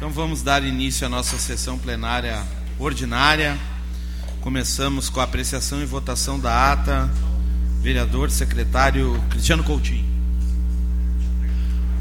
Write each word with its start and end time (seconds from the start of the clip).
Então 0.00 0.08
vamos 0.08 0.40
dar 0.40 0.64
início 0.64 1.06
à 1.06 1.10
nossa 1.10 1.36
sessão 1.36 1.78
plenária 1.78 2.42
ordinária. 2.78 3.60
Começamos 4.40 5.10
com 5.10 5.20
a 5.20 5.24
apreciação 5.24 5.82
e 5.82 5.84
votação 5.84 6.40
da 6.40 6.72
ata. 6.72 7.10
Vereador 7.82 8.30
secretário 8.30 9.22
Cristiano 9.28 9.62
Coutinho. 9.62 10.08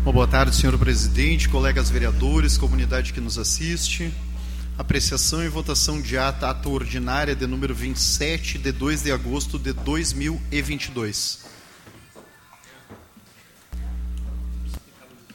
Uma 0.04 0.13
boa 0.13 0.25
tarde, 0.25 0.55
senhor 0.55 0.77
presidente, 0.77 1.49
colegas 1.49 1.89
vereadores, 1.89 2.57
comunidade 2.57 3.12
que 3.12 3.20
nos 3.20 3.38
assiste. 3.38 4.13
Apreciação 4.78 5.44
e 5.44 5.50
votação 5.50 6.02
de 6.02 6.18
ata, 6.18 6.50
ata 6.50 6.70
ordinária 6.70 7.36
de 7.36 7.46
número 7.46 7.76
27, 7.76 8.60
de 8.60 8.72
2 8.72 9.04
de 9.04 9.12
agosto 9.12 9.60
de 9.60 9.74
2022. 9.74 11.44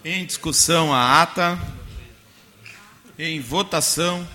Em 0.03 0.25
discussão 0.25 0.95
a 0.95 1.21
ata. 1.21 1.84
Em 3.19 3.41
votação. 3.41 4.27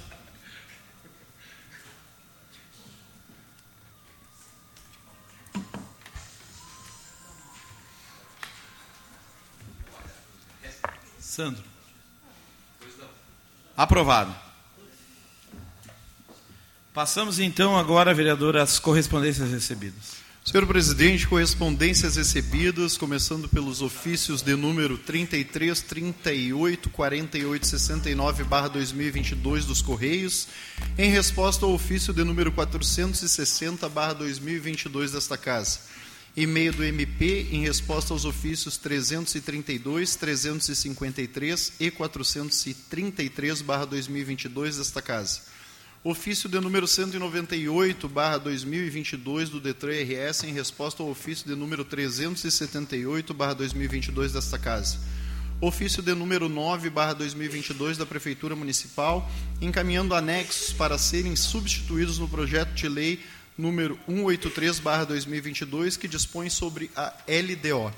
Sandro. 11.20 11.64
Aprovado. 13.76 14.36
Passamos 16.94 17.40
então 17.40 17.78
agora, 17.78 18.14
vereador, 18.14 18.58
às 18.58 18.80
correspondências 18.80 19.52
recebidas. 19.52 20.19
Senhor 20.49 20.66
presidente, 20.66 21.27
correspondências 21.27 22.16
recebidas, 22.16 22.98
começando 22.98 23.48
pelos 23.48 23.84
ofícios 23.84 24.41
de 24.41 24.55
número 24.55 24.98
33, 24.98 25.80
38, 25.80 26.89
48, 26.89 27.67
69, 27.67 28.44
barra 28.45 28.67
2022 28.67 29.66
dos 29.66 29.84
Correios, 29.84 30.48
em 30.98 31.12
resposta 31.12 31.67
ao 31.67 31.72
ofício 31.72 32.11
de 32.11 32.23
número 32.23 32.52
460, 32.52 33.88
barra 33.89 34.14
2022 34.14 35.11
desta 35.11 35.38
Casa. 35.38 35.81
E-mail 36.36 36.73
do 36.73 36.84
MP 36.84 37.50
em 37.52 37.61
resposta 37.61 38.11
aos 38.11 38.25
ofícios 38.25 38.75
332, 38.75 40.16
353 40.16 41.73
e 41.80 41.91
433, 41.91 43.61
barra 43.61 43.86
2022 43.86 44.78
desta 44.78 45.00
Casa 45.00 45.59
Ofício 46.02 46.47
de 46.47 46.58
número 46.61 46.88
198, 46.88 48.08
barra 48.08 48.38
2022 48.38 49.50
do 49.50 49.59
Detran 49.59 49.92
RS, 49.92 50.45
em 50.45 50.53
resposta 50.53 51.03
ao 51.03 51.09
ofício 51.09 51.45
de 51.45 51.53
número 51.56 51.83
378, 51.83 53.33
barra 53.33 53.53
2022 53.56 54.31
desta 54.31 54.58
Casa. 54.58 54.97
Ofício 55.59 56.02
de 56.02 56.14
número 56.14 56.47
9, 56.47 56.89
barra 56.89 57.11
2022 57.11 57.97
da 57.97 58.06
Prefeitura 58.06 58.56
Municipal, 58.56 59.30
encaminhando 59.59 60.16
anexos 60.16 60.72
para 60.72 60.97
serem 60.97 61.36
substituídos 61.36 62.17
no 62.17 62.30
projeto 62.30 62.73
de 62.73 62.88
lei 62.88 63.19
número 63.58 64.00
183, 64.08 64.80
barra 64.80 65.03
2022, 65.03 65.97
que 65.97 66.08
dispõe 66.08 66.50
sobre 66.50 66.89
a 66.95 67.13
LDO. 67.28 67.94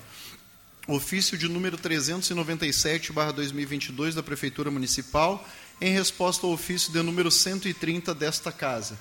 Ofício 0.88 1.38
de 1.38 1.48
número 1.48 1.78
397, 1.78 3.12
barra 3.12 3.30
2022 3.30 4.16
da 4.16 4.22
Prefeitura 4.24 4.68
Municipal, 4.68 5.48
em 5.80 5.92
resposta 5.92 6.46
ao 6.46 6.52
ofício 6.52 6.92
de 6.92 7.02
número 7.02 7.30
130 7.30 8.14
desta 8.14 8.52
Casa. 8.52 8.98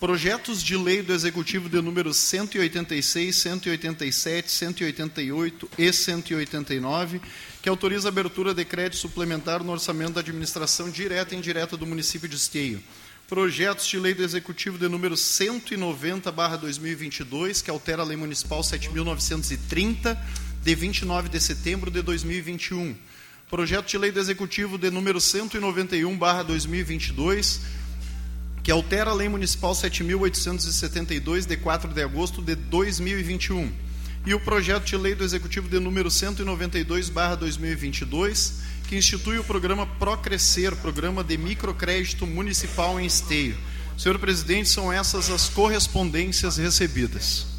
Projetos 0.00 0.62
de 0.62 0.78
lei 0.78 1.02
do 1.02 1.12
Executivo 1.12 1.68
de 1.68 1.78
número 1.82 2.14
186, 2.14 3.36
187, 3.36 4.50
188 4.50 5.70
e 5.76 5.92
189, 5.92 7.20
que 7.60 7.68
autoriza 7.68 8.08
a 8.08 8.10
abertura 8.10 8.54
de 8.54 8.64
crédito 8.64 8.96
suplementar 8.96 9.62
no 9.62 9.72
orçamento 9.72 10.14
da 10.14 10.20
administração 10.20 10.88
direta 10.88 11.34
e 11.34 11.38
indireta 11.38 11.76
do 11.76 11.84
município 11.84 12.26
de 12.26 12.36
Esteio. 12.36 12.82
Projetos 13.28 13.86
de 13.86 13.98
lei 13.98 14.14
do 14.14 14.24
Executivo 14.24 14.78
de 14.78 14.88
número 14.88 15.18
190, 15.18 16.32
barra 16.32 16.56
2022, 16.56 17.60
que 17.60 17.70
altera 17.70 18.00
a 18.00 18.04
Lei 18.06 18.16
Municipal 18.16 18.62
7.930, 18.62 20.18
de 20.62 20.74
29 20.74 21.28
de 21.28 21.40
setembro 21.40 21.90
de 21.90 22.00
2021 22.00 22.96
projeto 23.50 23.88
de 23.88 23.98
lei 23.98 24.12
do 24.12 24.20
Executivo 24.20 24.78
de 24.78 24.90
número 24.90 25.18
191/2022, 25.18 27.58
que 28.62 28.70
altera 28.70 29.10
a 29.10 29.14
Lei 29.14 29.28
Municipal 29.28 29.74
7872 29.74 31.46
de 31.46 31.56
4 31.56 31.92
de 31.92 32.00
agosto 32.00 32.40
de 32.40 32.54
2021, 32.54 33.72
e 34.24 34.32
o 34.34 34.40
projeto 34.40 34.84
de 34.84 34.96
lei 34.96 35.16
do 35.16 35.24
Executivo 35.24 35.68
de 35.68 35.80
número 35.80 36.08
192/2022, 36.08 38.52
que 38.88 38.96
institui 38.96 39.40
o 39.40 39.44
programa 39.44 39.84
Procrescer, 39.84 40.76
programa 40.76 41.24
de 41.24 41.36
microcrédito 41.36 42.28
municipal 42.28 43.00
em 43.00 43.06
esteio. 43.06 43.58
Senhor 43.98 44.16
presidente, 44.20 44.68
são 44.68 44.92
essas 44.92 45.28
as 45.28 45.48
correspondências 45.48 46.56
recebidas. 46.56 47.49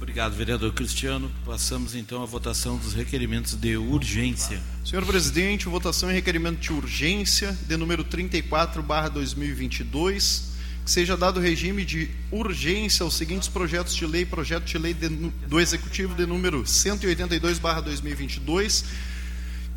Obrigado, 0.00 0.34
vereador 0.34 0.72
Cristiano. 0.72 1.30
Passamos 1.44 1.94
então 1.94 2.22
à 2.22 2.26
votação 2.26 2.78
dos 2.78 2.94
requerimentos 2.94 3.54
de 3.54 3.76
urgência. 3.76 4.58
Senhor 4.82 5.04
presidente, 5.04 5.68
votação 5.68 6.10
em 6.10 6.14
requerimento 6.14 6.58
de 6.58 6.72
urgência 6.72 7.56
de 7.68 7.76
número 7.76 8.02
34, 8.02 8.82
barra 8.82 9.10
2022, 9.10 10.52
que 10.86 10.90
seja 10.90 11.18
dado 11.18 11.38
regime 11.38 11.84
de 11.84 12.08
urgência 12.30 13.04
aos 13.04 13.12
seguintes 13.12 13.46
projetos 13.46 13.94
de 13.94 14.06
lei: 14.06 14.24
projeto 14.24 14.64
de 14.64 14.78
lei 14.78 14.94
de, 14.94 15.06
do 15.06 15.60
Executivo 15.60 16.14
de 16.14 16.24
número 16.24 16.66
182, 16.66 17.58
barra 17.58 17.82
2022 17.82 18.86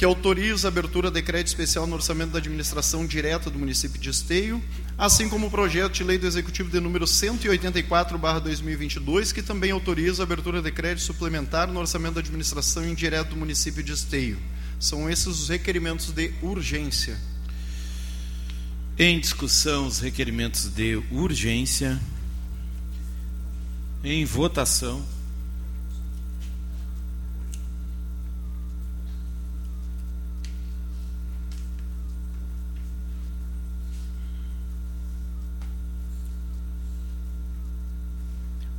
que 0.04 0.06
autoriza 0.06 0.68
a 0.68 0.70
abertura 0.70 1.10
de 1.10 1.22
crédito 1.22 1.48
especial 1.48 1.88
no 1.88 1.96
orçamento 1.96 2.32
da 2.32 2.40
administração 2.40 3.06
direta 3.06 3.50
do 3.50 3.58
município 3.58 3.98
de 3.98 4.10
Esteio, 4.10 4.62
assim 4.98 5.30
como 5.30 5.48
o 5.48 5.50
projeto 5.50 5.94
de 5.94 6.04
lei 6.04 6.18
do 6.18 6.28
Executivo 6.28 6.70
de 6.70 6.78
número 6.82 7.06
184/2022, 7.06 9.32
que 9.32 9.42
também 9.42 9.72
autoriza 9.72 10.22
a 10.22 10.26
abertura 10.26 10.62
de 10.62 10.70
crédito 10.74 11.06
suplementar 11.06 11.72
no 11.72 11.80
orçamento 11.80 12.16
da 12.16 12.20
administração 12.20 12.86
indireta 12.86 13.30
do 13.30 13.38
município 13.38 13.82
de 13.82 13.94
Esteio. 13.94 14.38
São 14.78 15.10
esses 15.10 15.26
os 15.26 15.48
requerimentos 15.48 16.12
de 16.12 16.34
urgência. 16.42 17.18
Em 19.00 19.18
discussão 19.18 19.88
os 19.88 20.02
requerimentos 20.02 20.66
de 20.66 21.02
urgência. 21.12 21.98
Em 24.04 24.26
votação. 24.26 25.13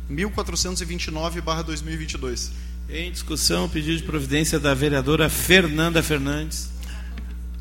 1429/2022. 0.10 2.52
Em 2.90 3.12
discussão, 3.12 3.66
o 3.66 3.70
pedido 3.70 3.98
de 3.98 4.04
providência 4.04 4.60
da 4.60 4.74
vereadora 4.74 5.30
Fernanda 5.30 6.02
Fernandes. 6.04 6.74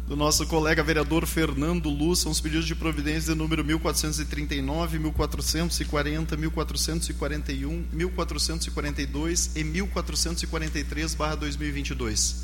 Do 0.09 0.17
nosso 0.17 0.45
colega 0.47 0.83
vereador 0.83 1.25
Fernando 1.27 1.89
Luz, 1.89 2.19
são 2.19 2.33
os 2.33 2.41
pedidos 2.41 2.67
de 2.67 2.75
providência 2.75 3.33
de 3.33 3.39
número 3.39 3.65
1439, 3.65 4.99
1440, 4.99 6.37
1441, 6.37 7.85
1442 7.93 9.53
e 9.57 9.65
1443/2022. 9.65 12.35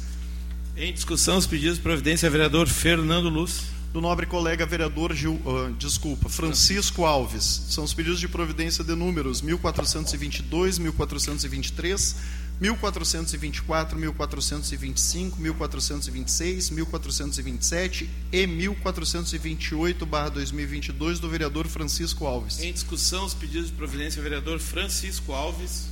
Em 0.77 0.95
discussão, 0.95 1.37
os 1.37 1.47
pedidos 1.47 1.77
de 1.77 1.83
providência 1.83 2.31
vereador 2.31 2.67
Fernando 2.69 3.29
Luz 3.29 3.65
do 3.93 4.01
nobre 4.01 4.25
colega 4.27 4.65
vereador 4.67 5.15
Gil, 5.15 5.41
uh, 5.45 5.73
desculpa, 5.79 6.29
Francisco 6.29 7.05
Alves. 7.05 7.63
São 7.71 7.85
os 7.85 7.95
pedidos 7.95 8.19
de 8.21 8.29
providência 8.29 8.85
de 8.85 8.95
números 8.95 9.41
1422, 9.41 10.79
1423, 10.79 12.17
1424, 12.61 13.99
1425, 13.99 15.41
1426, 15.41 16.69
1427 16.71 18.11
e 18.33 18.47
1428/2022 18.47 21.19
do 21.19 21.29
vereador 21.29 21.67
Francisco 21.67 22.27
Alves. 22.27 22.61
Em 22.61 22.73
discussão 22.73 23.25
os 23.25 23.33
pedidos 23.33 23.69
de 23.69 23.73
providência 23.73 24.21
do 24.21 24.25
vereador 24.25 24.59
Francisco 24.59 25.33
Alves. 25.33 25.87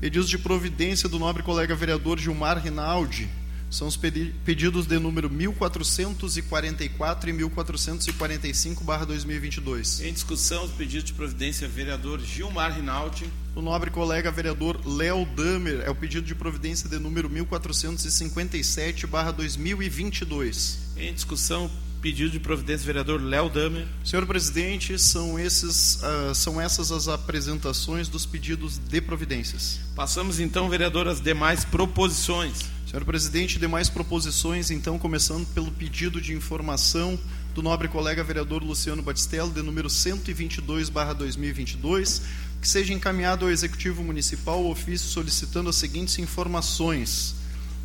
Pedidos 0.00 0.28
de 0.28 0.36
providência 0.36 1.08
do 1.08 1.16
nobre 1.18 1.42
colega 1.42 1.74
vereador 1.74 2.18
Gilmar 2.18 2.58
Rinaldi 2.58 3.30
são 3.70 3.88
os 3.88 3.96
pedidos 3.96 4.86
de 4.86 4.98
número 4.98 5.28
1444 5.28 7.30
e 7.30 7.32
1445, 7.32 8.84
barra 8.84 9.04
2022. 9.04 10.00
Em 10.00 10.12
discussão, 10.12 10.64
os 10.64 10.72
pedidos 10.72 11.04
de 11.04 11.12
providência, 11.12 11.68
vereador 11.68 12.20
Gilmar 12.20 12.74
Rinaldi. 12.74 13.24
O 13.54 13.62
nobre 13.62 13.90
colega 13.90 14.30
vereador 14.30 14.80
Léo 14.86 15.26
Damer 15.34 15.82
é 15.84 15.90
o 15.90 15.94
pedido 15.94 16.26
de 16.26 16.34
providência 16.34 16.88
de 16.88 16.98
número 16.98 17.28
1457, 17.28 19.06
barra 19.06 19.32
2022. 19.32 20.78
Em 20.96 21.12
discussão, 21.12 21.70
pedido 22.06 22.30
de 22.30 22.38
providência, 22.38 22.86
vereador 22.86 23.20
Léo 23.20 23.50
Damer. 23.50 23.84
Senhor 24.04 24.24
presidente, 24.26 24.96
são, 24.96 25.36
esses, 25.36 25.96
uh, 25.96 26.32
são 26.32 26.60
essas 26.60 26.92
as 26.92 27.08
apresentações 27.08 28.06
dos 28.06 28.24
pedidos 28.24 28.78
de 28.78 29.00
providências. 29.00 29.80
Passamos 29.96 30.38
então, 30.38 30.68
vereador, 30.68 31.08
às 31.08 31.20
demais 31.20 31.64
proposições. 31.64 32.66
Senhor 32.88 33.04
presidente, 33.04 33.58
demais 33.58 33.90
proposições, 33.90 34.70
então, 34.70 35.00
começando 35.00 35.44
pelo 35.48 35.72
pedido 35.72 36.20
de 36.20 36.32
informação 36.32 37.18
do 37.56 37.60
nobre 37.60 37.88
colega 37.88 38.22
vereador 38.22 38.62
Luciano 38.62 39.02
Batistello, 39.02 39.50
de 39.50 39.60
número 39.60 39.90
122/2022, 39.90 42.22
que 42.62 42.68
seja 42.68 42.92
encaminhado 42.92 43.46
ao 43.46 43.50
Executivo 43.50 44.04
Municipal 44.04 44.62
o 44.62 44.70
ofício 44.70 45.08
solicitando 45.08 45.70
as 45.70 45.74
seguintes 45.74 46.20
informações. 46.20 47.34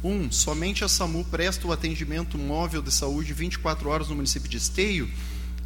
1. 0.04 0.10
Um, 0.10 0.32
somente 0.32 0.84
a 0.84 0.88
SAMU 0.88 1.24
presta 1.26 1.68
o 1.68 1.72
atendimento 1.72 2.38
móvel 2.38 2.82
de 2.82 2.92
saúde 2.92 3.34
24 3.34 3.90
horas 3.90 4.10
no 4.10 4.16
município 4.16 4.50
de 4.50 4.58
Esteio. 4.58 5.10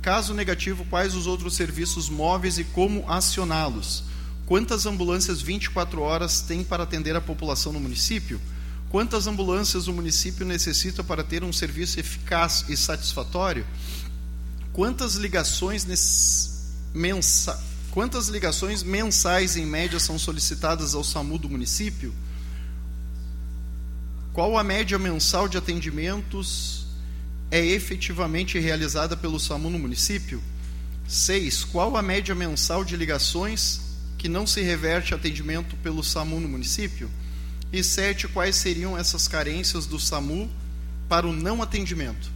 Caso 0.02 0.34
negativo, 0.34 0.86
quais 0.86 1.16
os 1.16 1.26
outros 1.26 1.56
serviços 1.56 2.10
móveis 2.10 2.58
e 2.58 2.64
como 2.64 3.10
acioná-los? 3.10 4.04
Quantas 4.46 4.86
ambulâncias 4.86 5.42
24 5.42 6.02
horas 6.02 6.42
tem 6.42 6.64
para 6.64 6.84
atender 6.84 7.16
a 7.16 7.22
população 7.22 7.74
no 7.74 7.80
município? 7.80 8.40
Quantas 8.90 9.26
ambulâncias 9.26 9.88
o 9.88 9.94
município 9.94 10.46
necessita 10.46 11.04
para 11.04 11.24
ter 11.24 11.44
um 11.44 11.52
serviço 11.52 12.00
eficaz 12.00 12.66
e 12.70 12.78
satisfatório? 12.78 13.66
Quantas 14.72 15.16
ligações, 15.16 15.86
mensa... 16.94 17.60
Quantas 17.90 18.28
ligações 18.28 18.84
mensais 18.84 19.56
em 19.56 19.66
média 19.66 20.02
são 20.02 20.20
solicitadas 20.20 20.94
ao 20.94 21.04
SAMU 21.04 21.38
do 21.38 21.50
município? 21.50 22.14
Qual 24.36 24.58
a 24.58 24.64
média 24.66 25.00
mensal 25.00 25.48
de 25.48 25.58
atendimentos 25.58 26.86
é 27.50 27.66
efetivamente 27.66 28.60
realizada 28.60 29.16
pelo 29.16 29.40
SAMU 29.40 29.70
no 29.70 29.80
município? 29.80 30.44
6. 31.08 31.64
Qual 31.64 31.96
a 31.96 32.02
média 32.02 32.36
mensal 32.36 32.84
de 32.84 32.98
ligações 32.98 33.80
que 34.18 34.28
não 34.28 34.46
se 34.46 34.62
reverte 34.62 35.14
atendimento 35.14 35.78
pelo 35.78 36.04
SAMU 36.04 36.42
no 36.42 36.50
município? 36.50 37.10
E 37.72 37.82
sete, 37.82 38.28
quais 38.28 38.58
seriam 38.58 38.98
essas 38.98 39.26
carências 39.26 39.86
do 39.86 39.98
SAMU 39.98 40.50
para 41.08 41.26
o 41.26 41.32
não 41.32 41.62
atendimento? 41.62 42.30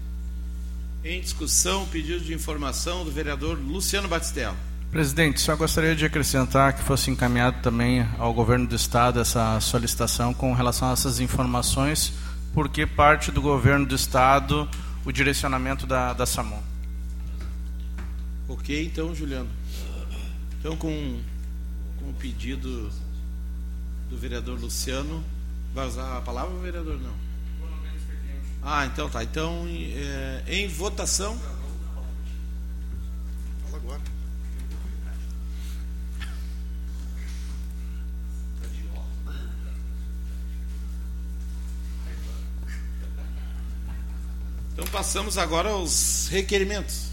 Em 1.04 1.20
discussão, 1.20 1.86
pedido 1.86 2.24
de 2.24 2.34
informação 2.34 3.04
do 3.04 3.12
vereador 3.12 3.60
Luciano 3.60 4.08
Batistello. 4.08 4.69
Presidente, 4.92 5.40
só 5.40 5.56
gostaria 5.56 5.96
de 5.96 6.04
acrescentar 6.04 6.74
que 6.74 6.82
fosse 6.84 7.12
encaminhado 7.12 7.62
também 7.62 8.08
ao 8.18 8.34
governo 8.34 8.66
do 8.66 8.76
estado 8.76 9.20
essa 9.20 9.60
solicitação 9.60 10.34
com 10.34 10.52
relação 10.54 10.90
a 10.90 10.94
essas 10.94 11.20
informações, 11.20 12.12
porque 12.54 12.88
parte 12.88 13.32
do 13.32 13.40
governo 13.42 13.86
do 13.86 13.96
estado 13.96 14.68
o 15.06 15.12
direcionamento 15.12 15.86
da, 15.86 16.14
da 16.14 16.26
SAMU. 16.26 16.62
Ok, 18.48 18.84
então, 18.84 19.14
Juliano. 19.14 19.50
Então, 20.60 20.76
com, 20.76 21.22
com 22.00 22.10
o 22.10 22.14
pedido 22.14 22.92
do 24.10 24.18
vereador 24.18 24.60
Luciano. 24.60 25.24
Vai 25.74 25.88
usar 25.88 26.18
a 26.18 26.22
palavra, 26.22 26.58
vereador? 26.58 27.00
Não. 27.00 27.14
Ah, 28.62 28.86
então 28.86 29.08
tá. 29.10 29.24
Então, 29.24 29.66
é, 29.68 30.44
em 30.48 30.68
votação. 30.68 31.40
Fala 33.64 33.78
agora. 33.78 34.02
Então 44.74 44.88
passamos 45.10 45.40
agora 45.40 45.70
aos 45.70 46.28
requerimentos. 46.30 47.08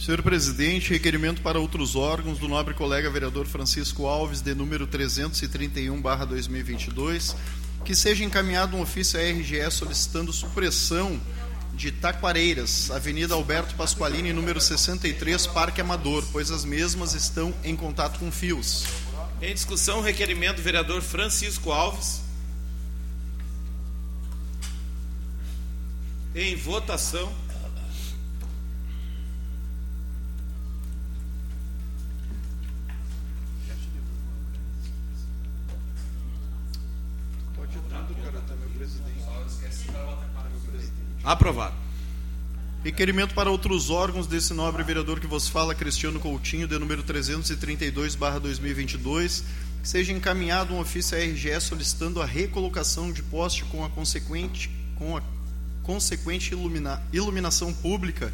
Senhor 0.00 0.22
presidente, 0.22 0.88
requerimento 0.88 1.42
para 1.42 1.60
outros 1.60 1.94
órgãos 1.94 2.38
do 2.38 2.48
nobre 2.48 2.72
colega 2.72 3.10
vereador 3.10 3.46
Francisco 3.46 4.06
Alves, 4.06 4.40
de 4.40 4.54
número 4.54 4.86
331/2022, 4.86 7.36
que 7.84 7.94
seja 7.94 8.24
encaminhado 8.24 8.78
um 8.78 8.80
ofício 8.80 9.20
à 9.20 9.22
RGE 9.22 9.70
solicitando 9.70 10.32
supressão 10.32 11.20
de 11.74 11.92
Taquareiras, 11.92 12.90
Avenida 12.90 13.34
Alberto 13.34 13.74
Pasqualini, 13.74 14.32
número 14.32 14.58
63, 14.58 15.46
Parque 15.48 15.82
Amador, 15.82 16.24
pois 16.32 16.50
as 16.50 16.64
mesmas 16.64 17.12
estão 17.12 17.52
em 17.62 17.76
contato 17.76 18.18
com 18.18 18.32
fios. 18.32 18.86
Em 19.42 19.52
discussão, 19.52 20.00
requerimento 20.00 20.56
do 20.56 20.62
vereador 20.62 21.02
Francisco 21.02 21.70
Alves. 21.70 22.26
Em 26.40 26.54
votação. 26.54 27.34
Aprovado. 41.24 41.74
Requerimento 42.84 43.34
para 43.34 43.50
outros 43.50 43.90
órgãos 43.90 44.28
desse 44.28 44.54
nobre 44.54 44.84
vereador 44.84 45.18
que 45.18 45.26
vos 45.26 45.48
fala, 45.48 45.74
Cristiano 45.74 46.20
Coutinho, 46.20 46.68
de 46.68 46.78
número 46.78 47.02
332/2022, 47.02 49.42
que 49.82 49.88
seja 49.88 50.12
encaminhado 50.12 50.72
um 50.72 50.78
ofício 50.78 51.18
à 51.18 51.20
RGE 51.20 51.60
solicitando 51.60 52.22
a 52.22 52.24
recolocação 52.24 53.10
de 53.10 53.24
poste 53.24 53.64
com 53.64 53.84
a 53.84 53.90
consequente 53.90 54.70
com 54.94 55.16
a 55.16 55.37
consequente 55.88 56.52
ilumina, 56.52 57.02
iluminação 57.14 57.72
pública 57.72 58.30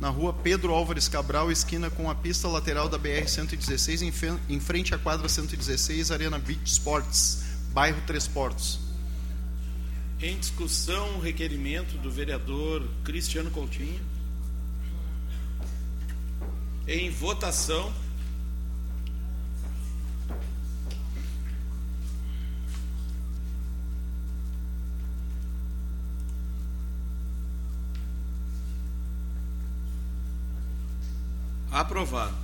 na 0.00 0.08
rua 0.08 0.32
Pedro 0.32 0.72
Álvares 0.72 1.06
Cabral, 1.06 1.52
esquina 1.52 1.90
com 1.90 2.10
a 2.10 2.14
pista 2.14 2.48
lateral 2.48 2.88
da 2.88 2.96
BR 2.96 3.28
116 3.28 4.00
em, 4.00 4.12
em 4.48 4.58
frente 4.58 4.94
à 4.94 4.98
quadra 4.98 5.28
116, 5.28 6.10
Arena 6.10 6.38
Beach 6.38 6.62
Sports, 6.64 7.44
bairro 7.74 8.00
Três 8.06 8.26
Portos. 8.26 8.80
Em 10.18 10.38
discussão, 10.38 11.16
o 11.16 11.20
requerimento 11.20 11.98
do 11.98 12.10
vereador 12.10 12.88
Cristiano 13.04 13.50
Coutinho. 13.50 14.00
Em 16.88 17.10
votação. 17.10 17.92
Aprovado. 31.74 32.36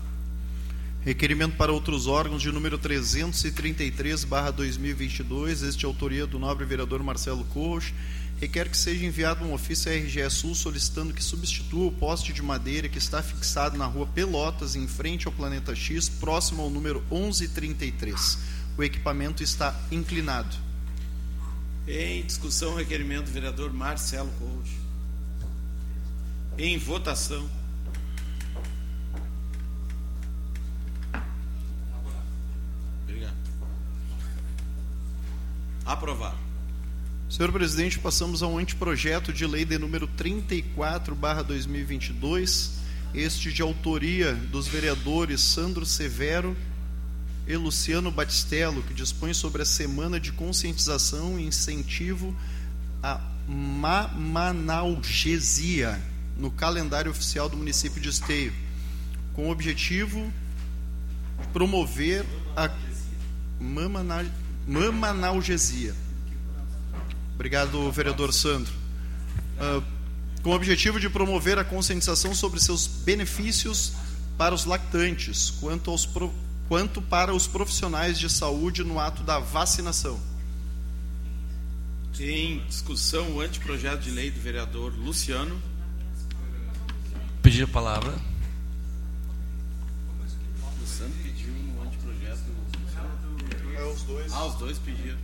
Requerimento 1.03 1.57
para 1.57 1.71
outros 1.71 2.09
órgãos 2.09 2.43
de 2.43 2.51
número 2.51 2.77
333, 2.77 4.25
barra 4.25 4.51
2022, 4.51 5.63
este 5.63 5.85
é 5.85 5.87
autoria 5.87 6.27
do 6.27 6.37
nobre 6.37 6.65
vereador 6.67 7.01
Marcelo 7.01 7.45
Corros, 7.45 7.95
requer 8.41 8.69
que 8.69 8.77
seja 8.77 9.07
enviado 9.07 9.45
um 9.45 9.55
ofício 9.55 9.89
à 9.89 9.95
RGE 9.95 10.29
Sul 10.31 10.57
solicitando 10.57 11.15
que 11.15 11.23
substitua 11.23 11.87
o 11.87 11.93
poste 11.93 12.33
de 12.33 12.43
madeira 12.43 12.89
que 12.89 12.99
está 12.99 13.23
fixado 13.23 13.79
na 13.79 13.87
rua 13.87 14.09
Pelotas, 14.09 14.75
em 14.75 14.89
frente 14.89 15.29
ao 15.29 15.33
Planeta 15.33 15.77
X, 15.77 16.09
próximo 16.09 16.63
ao 16.63 16.69
número 16.69 16.99
1133. 17.09 18.37
O 18.77 18.83
equipamento 18.83 19.45
está 19.45 19.79
inclinado. 19.93 20.57
Em 21.87 22.27
discussão, 22.27 22.75
requerimento 22.75 23.27
do 23.27 23.31
vereador 23.31 23.73
Marcelo 23.73 24.31
Corros. 24.41 24.71
Em 26.59 26.77
votação. 26.79 27.49
Obrigado. 33.11 33.35
Aprovado. 35.91 36.39
Senhor 37.29 37.51
presidente, 37.51 37.99
passamos 37.99 38.45
ao 38.45 38.57
anteprojeto 38.57 39.33
de 39.33 39.45
lei 39.45 39.65
de 39.65 39.77
número 39.77 40.07
34, 40.07 41.17
barra 41.17 41.43
2022, 41.43 42.75
este 43.13 43.53
de 43.53 43.61
autoria 43.61 44.33
dos 44.33 44.69
vereadores 44.69 45.41
Sandro 45.41 45.85
Severo 45.85 46.57
e 47.45 47.57
Luciano 47.57 48.13
Batistello, 48.13 48.85
que 48.85 48.95
dispõe 48.95 49.35
sobre 49.35 49.63
a 49.63 49.65
semana 49.65 50.21
de 50.21 50.31
conscientização 50.31 51.41
e 51.41 51.45
incentivo 51.45 52.37
à 53.03 53.21
mamanalgesia 53.49 56.01
no 56.37 56.53
calendário 56.53 57.11
oficial 57.11 57.49
do 57.49 57.57
município 57.57 58.01
de 58.01 58.11
Esteio, 58.11 58.53
com 59.33 59.49
o 59.49 59.51
objetivo 59.51 60.33
de 61.41 61.49
promover 61.49 62.25
a 62.57 62.71
mamanalgesia 63.59 64.40
Obrigado, 67.35 67.91
vereador 67.91 68.33
Sandro. 68.33 68.73
Uh, 69.59 69.83
com 70.45 70.51
o 70.51 70.55
objetivo 70.55 71.01
de 71.01 71.11
promover 71.11 71.59
a 71.59 71.65
conscientização 71.65 72.33
sobre 72.33 72.61
seus 72.61 72.87
benefícios 72.87 73.95
para 74.39 74.55
os 74.55 74.65
lactantes, 74.65 75.51
quanto, 75.51 75.91
aos 75.91 76.07
pro, 76.07 76.33
quanto 76.69 77.03
para 77.03 77.35
os 77.35 77.49
profissionais 77.49 78.17
de 78.17 78.31
saúde 78.31 78.85
no 78.85 79.01
ato 79.01 79.25
da 79.25 79.41
vacinação. 79.41 80.21
Em 82.21 82.65
discussão, 82.69 83.29
o 83.33 83.41
anteprojeto 83.41 84.03
de 84.03 84.11
lei 84.13 84.31
do 84.31 84.41
vereador 84.41 84.95
Luciano. 84.95 85.61
Pedir 87.43 87.65
a 87.65 87.69
palavra. 87.69 88.15
Luciano. 90.81 91.30
É 93.81 93.85
os 93.85 94.03
dois. 94.03 94.33
Ah, 94.35 94.45
os 94.45 94.55
dois 94.57 94.79
pediram. 94.79 95.17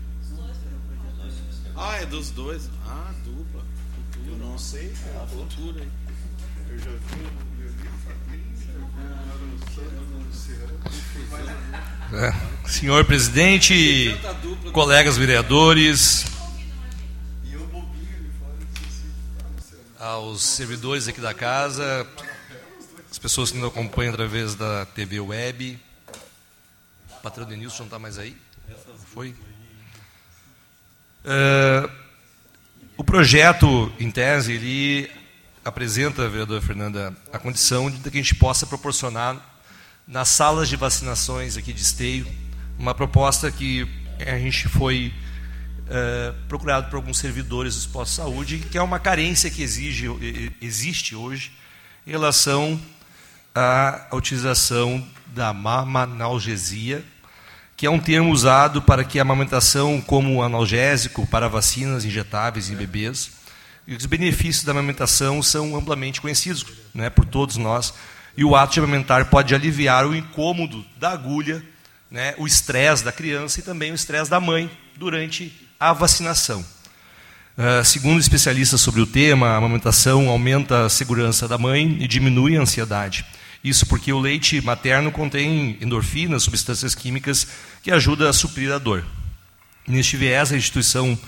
Ah, 1.76 1.96
é 1.96 2.06
dos 2.06 2.30
dois. 2.30 2.70
Ah, 2.86 3.12
dupla. 3.22 3.62
Futura. 3.94 4.30
Eu 4.30 4.38
não 4.38 4.58
sei. 4.58 4.94
É 5.14 5.22
a 5.22 5.26
futura 5.26 5.82
aí. 5.82 5.90
Eu 6.70 6.78
já 6.78 6.90
vi. 6.90 7.46
É. 12.14 12.68
Senhor 12.68 13.04
presidente, 13.04 14.16
colegas 14.72 15.18
vereadores, 15.18 16.24
aos 19.98 20.42
servidores 20.42 21.08
aqui 21.08 21.20
da 21.20 21.34
casa, 21.34 22.06
as 23.10 23.18
pessoas 23.18 23.50
que 23.50 23.58
nos 23.58 23.68
acompanham 23.68 24.14
através 24.14 24.54
da 24.54 24.86
TV 24.86 25.20
Web. 25.20 25.78
O 27.10 27.22
patrão 27.22 27.44
Denilson 27.44 27.80
não 27.80 27.86
está 27.86 27.98
mais 27.98 28.18
aí? 28.18 28.45
Foi? 29.12 29.34
Uh, 31.24 31.90
o 32.96 33.04
projeto, 33.04 33.92
em 33.98 34.10
tese, 34.10 34.52
ele 34.52 35.10
apresenta, 35.64 36.28
vereadora 36.28 36.60
Fernanda, 36.60 37.16
a 37.32 37.38
condição 37.38 37.90
de 37.90 37.98
que 38.10 38.18
a 38.18 38.22
gente 38.22 38.34
possa 38.34 38.66
proporcionar 38.66 39.36
nas 40.06 40.28
salas 40.28 40.68
de 40.68 40.76
vacinações 40.76 41.56
aqui 41.56 41.72
de 41.72 41.80
Esteio 41.80 42.26
uma 42.78 42.94
proposta 42.94 43.50
que 43.50 43.88
a 44.20 44.38
gente 44.38 44.68
foi 44.68 45.12
uh, 45.88 46.34
procurado 46.46 46.88
por 46.88 46.96
alguns 46.96 47.18
servidores 47.18 47.74
dos 47.74 47.86
postos 47.86 48.16
de 48.16 48.22
saúde, 48.22 48.58
que 48.58 48.78
é 48.78 48.82
uma 48.82 48.98
carência 48.98 49.50
que 49.50 49.62
exige, 49.62 50.06
existe 50.60 51.16
hoje 51.16 51.52
em 52.06 52.10
relação 52.10 52.80
à 53.54 54.08
utilização 54.12 55.04
da 55.28 55.52
mamanalgesia 55.52 57.04
que 57.76 57.84
é 57.84 57.90
um 57.90 57.98
termo 57.98 58.32
usado 58.32 58.80
para 58.80 59.04
que 59.04 59.18
a 59.18 59.22
amamentação 59.22 60.00
como 60.00 60.42
analgésico 60.42 61.26
para 61.26 61.48
vacinas 61.48 62.04
injetáveis 62.04 62.70
em 62.70 62.74
bebês. 62.74 63.30
E 63.86 63.94
os 63.94 64.06
benefícios 64.06 64.64
da 64.64 64.72
amamentação 64.72 65.42
são 65.42 65.76
amplamente 65.76 66.20
conhecidos 66.20 66.64
né, 66.94 67.10
por 67.10 67.26
todos 67.26 67.56
nós. 67.56 67.92
E 68.36 68.44
o 68.44 68.56
ato 68.56 68.74
de 68.74 68.80
amamentar 68.80 69.26
pode 69.26 69.54
aliviar 69.54 70.06
o 70.06 70.16
incômodo 70.16 70.84
da 70.98 71.10
agulha, 71.10 71.62
né, 72.10 72.34
o 72.38 72.46
estresse 72.46 73.04
da 73.04 73.12
criança 73.12 73.60
e 73.60 73.62
também 73.62 73.92
o 73.92 73.94
estresse 73.94 74.30
da 74.30 74.40
mãe 74.40 74.70
durante 74.96 75.52
a 75.78 75.92
vacinação. 75.92 76.64
Uh, 77.58 77.84
segundo 77.84 78.20
especialistas 78.20 78.80
sobre 78.80 79.00
o 79.00 79.06
tema, 79.06 79.48
a 79.48 79.56
amamentação 79.56 80.28
aumenta 80.28 80.86
a 80.86 80.88
segurança 80.88 81.46
da 81.46 81.56
mãe 81.56 81.96
e 82.00 82.08
diminui 82.08 82.56
a 82.56 82.60
ansiedade. 82.60 83.24
Isso 83.62 83.86
porque 83.86 84.12
o 84.12 84.20
leite 84.20 84.60
materno 84.60 85.10
contém 85.10 85.76
endorfinas, 85.80 86.42
substâncias 86.42 86.94
químicas 86.94 87.46
que 87.82 87.90
ajudam 87.90 88.28
a 88.28 88.32
suprir 88.32 88.72
a 88.72 88.78
dor. 88.78 89.04
Neste 89.86 90.16
viés, 90.16 90.52
a 90.52 90.56
instituição 90.56 91.18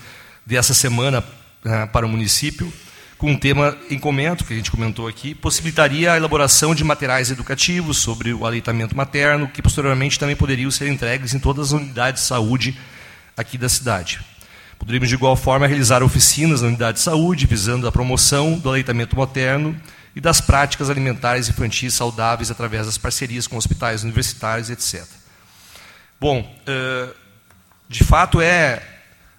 dessa 0.45 0.73
semana 0.73 1.19
uh, 1.19 1.87
para 1.91 2.05
o 2.05 2.09
município, 2.09 2.71
com 3.17 3.31
um 3.31 3.37
tema 3.37 3.77
em 3.89 3.99
comento, 3.99 4.45
que 4.45 4.53
a 4.53 4.55
gente 4.55 4.71
comentou 4.71 5.07
aqui, 5.07 5.35
possibilitaria 5.35 6.13
a 6.13 6.17
elaboração 6.17 6.73
de 6.73 6.83
materiais 6.83 7.29
educativos 7.29 7.97
sobre 7.97 8.33
o 8.33 8.45
aleitamento 8.45 8.95
materno, 8.95 9.49
que 9.49 9.61
posteriormente 9.61 10.17
também 10.17 10.35
poderiam 10.35 10.71
ser 10.71 10.87
entregues 10.87 11.33
em 11.33 11.39
todas 11.39 11.67
as 11.67 11.71
unidades 11.73 12.21
de 12.21 12.27
saúde 12.27 12.77
aqui 13.35 13.57
da 13.57 13.67
cidade. 13.67 14.21
Poderíamos, 14.77 15.09
de 15.09 15.15
igual 15.15 15.35
forma, 15.35 15.67
realizar 15.67 16.01
oficinas 16.01 16.61
na 16.61 16.69
unidade 16.69 16.99
de 16.99 17.03
saúde, 17.03 17.45
visando 17.45 17.85
a 17.85 17.91
promoção 17.91 18.57
do 18.57 18.69
aleitamento 18.69 19.17
materno 19.17 19.75
e 20.15 20.21
das 20.21 20.41
práticas 20.41 20.89
alimentares 20.89 21.49
infantis 21.49 21.93
saudáveis 21.93 22.49
através 22.49 22.85
das 22.85 22.97
parcerias 22.97 23.47
com 23.47 23.57
hospitais 23.57 24.03
universitários, 24.03 24.69
etc. 24.69 25.05
Bom, 26.19 26.57
eh, 26.67 27.09
de 27.87 28.03
fato 28.03 28.41
é 28.41 28.85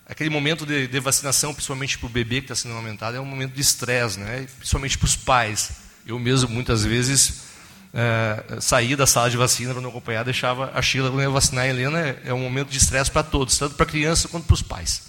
aquele 0.06 0.30
momento 0.30 0.66
de, 0.66 1.00
vacinação, 1.00 1.52
principalmente 1.54 1.98
para 1.98 2.06
o 2.06 2.10
bebê 2.10 2.40
que 2.40 2.46
está 2.52 2.54
sendo 2.54 2.72
amamentado, 2.72 3.16
é 3.16 3.20
um 3.20 3.24
momento 3.24 3.52
de 3.52 3.60
estresse, 3.60 4.18
né? 4.18 4.46
principalmente 4.58 4.98
para 4.98 5.06
os 5.06 5.16
pais. 5.16 5.72
Eu 6.04 6.18
mesmo, 6.18 6.48
muitas 6.48 6.84
vezes, 6.84 7.42
é, 7.94 8.60
saía 8.60 8.96
da 8.96 9.06
sala 9.06 9.30
de 9.30 9.36
vacina 9.36 9.72
para 9.72 9.80
não 9.80 9.90
acompanhar, 9.90 10.24
deixava 10.24 10.72
a 10.74 10.82
Sheila 10.82 11.10
vacinar 11.30 11.64
a 11.64 11.68
Helena. 11.68 12.00
É, 12.00 12.22
é 12.26 12.34
um 12.34 12.40
momento 12.40 12.70
de 12.70 12.78
estresse 12.78 13.10
para 13.10 13.22
todos, 13.22 13.56
tanto 13.56 13.76
para 13.76 13.84
a 13.84 13.88
criança 13.88 14.26
quanto 14.26 14.46
para 14.46 14.54
os 14.54 14.62
pais. 14.62 15.02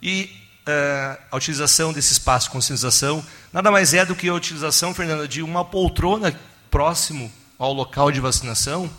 E 0.00 0.47
é, 0.68 1.18
a 1.30 1.36
utilização 1.36 1.94
desse 1.94 2.12
espaço 2.12 2.46
de 2.46 2.52
conscientização 2.52 3.24
nada 3.50 3.70
mais 3.70 3.94
é 3.94 4.04
do 4.04 4.14
que 4.14 4.28
a 4.28 4.34
utilização, 4.34 4.92
Fernanda, 4.92 5.26
de 5.26 5.40
uma 5.42 5.64
poltrona 5.64 6.38
próximo 6.70 7.32
ao 7.58 7.72
local 7.72 8.12
de 8.12 8.20
vacinação, 8.20 8.90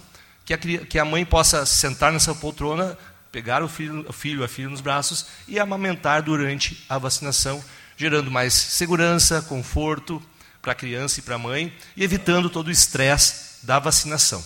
que 0.43 0.51
a, 0.51 0.57
que 0.57 0.97
a 0.97 1.05
mãe 1.05 1.23
possa 1.23 1.67
sentar 1.67 2.11
nessa 2.11 2.33
poltrona, 2.33 2.97
pegar 3.31 3.61
o 3.61 3.67
filho, 3.67 4.03
o 4.09 4.11
filho, 4.11 4.43
a 4.43 4.47
filha 4.47 4.67
nos 4.67 4.81
braços 4.81 5.27
e 5.47 5.59
amamentar 5.59 6.23
durante 6.23 6.83
a 6.89 6.97
vacinação, 6.97 7.63
gerando 7.95 8.31
mais 8.31 8.51
segurança, 8.51 9.39
conforto 9.43 10.19
para 10.63 10.71
a 10.71 10.75
criança 10.75 11.19
e 11.19 11.23
para 11.23 11.35
a 11.35 11.39
mãe 11.39 11.71
e 11.95 12.03
evitando 12.03 12.49
todo 12.49 12.69
o 12.69 12.71
estresse 12.71 13.63
da 13.63 13.77
vacinação. 13.77 14.43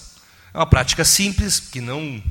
É 0.53 0.58
uma 0.58 0.68
prática 0.68 1.06
simples, 1.06 1.58
que 1.58 1.80
não 1.80 2.22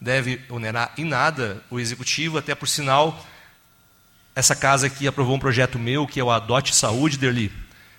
deve 0.00 0.40
onerar 0.48 0.94
em 0.96 1.04
nada 1.04 1.62
o 1.70 1.78
executivo, 1.78 2.38
até 2.38 2.54
por 2.54 2.66
sinal, 2.66 3.22
essa 4.34 4.54
casa 4.54 4.86
aqui 4.86 5.06
aprovou 5.06 5.36
um 5.36 5.38
projeto 5.38 5.78
meu, 5.78 6.06
que 6.06 6.18
é 6.18 6.24
o 6.24 6.30
Adote 6.30 6.74
Saúde, 6.74 7.16
Derli, 7.16 7.52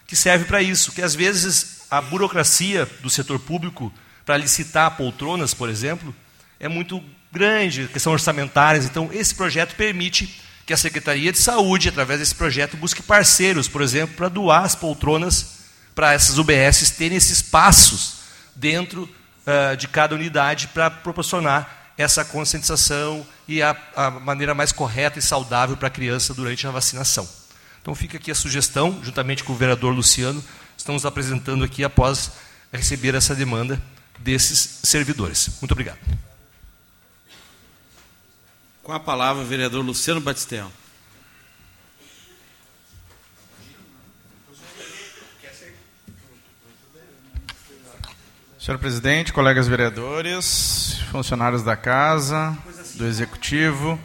que 0.05 0.15
serve 0.15 0.45
para 0.45 0.61
isso, 0.61 0.91
que 0.91 1.01
às 1.01 1.15
vezes 1.15 1.85
a 1.89 2.01
burocracia 2.01 2.85
do 3.01 3.09
setor 3.09 3.39
público 3.39 3.91
para 4.25 4.37
licitar 4.37 4.97
poltronas, 4.97 5.53
por 5.53 5.69
exemplo, 5.69 6.13
é 6.59 6.67
muito 6.67 7.01
grande, 7.31 7.87
questão 7.87 8.13
orçamentárias. 8.13 8.85
Então, 8.85 9.09
esse 9.13 9.33
projeto 9.35 9.75
permite 9.75 10.41
que 10.65 10.73
a 10.73 10.77
Secretaria 10.77 11.31
de 11.31 11.37
Saúde, 11.37 11.89
através 11.89 12.19
desse 12.19 12.33
projeto, 12.33 12.75
busque 12.75 13.03
parceiros, 13.03 13.67
por 13.67 13.81
exemplo, 13.81 14.15
para 14.15 14.29
doar 14.29 14.63
as 14.63 14.75
poltronas 14.75 15.55
para 15.93 16.13
essas 16.13 16.37
UBSs 16.37 16.91
terem 16.97 17.17
esses 17.17 17.37
espaços 17.37 18.15
dentro 18.55 19.03
uh, 19.45 19.77
de 19.77 19.87
cada 19.87 20.15
unidade 20.15 20.67
para 20.69 20.89
proporcionar 20.89 21.84
essa 21.97 22.25
conscientização 22.25 23.25
e 23.47 23.61
a, 23.61 23.75
a 23.95 24.11
maneira 24.11 24.53
mais 24.53 24.71
correta 24.71 25.19
e 25.19 25.21
saudável 25.21 25.77
para 25.77 25.87
a 25.87 25.91
criança 25.91 26.33
durante 26.33 26.67
a 26.67 26.71
vacinação. 26.71 27.27
Então 27.81 27.93
fica 27.95 28.17
aqui 28.17 28.31
a 28.31 28.35
sugestão, 28.35 28.99
juntamente 29.03 29.43
com 29.43 29.53
o 29.53 29.55
vereador 29.55 29.93
Luciano, 29.93 30.43
estamos 30.77 31.05
apresentando 31.05 31.63
aqui 31.63 31.83
após 31.83 32.31
receber 32.71 33.15
essa 33.15 33.33
demanda 33.35 33.81
desses 34.19 34.79
servidores. 34.83 35.49
Muito 35.61 35.71
obrigado. 35.71 35.99
Com 38.83 38.91
a 38.91 38.99
palavra, 38.99 39.41
o 39.41 39.45
vereador 39.45 39.83
Luciano 39.83 40.21
Batistella. 40.21 40.71
Senhor 48.59 48.79
presidente, 48.79 49.31
colegas 49.31 49.67
vereadores, 49.67 50.94
funcionários 51.05 51.63
da 51.63 51.75
casa, 51.75 52.57
do 52.95 53.05
executivo, 53.05 53.99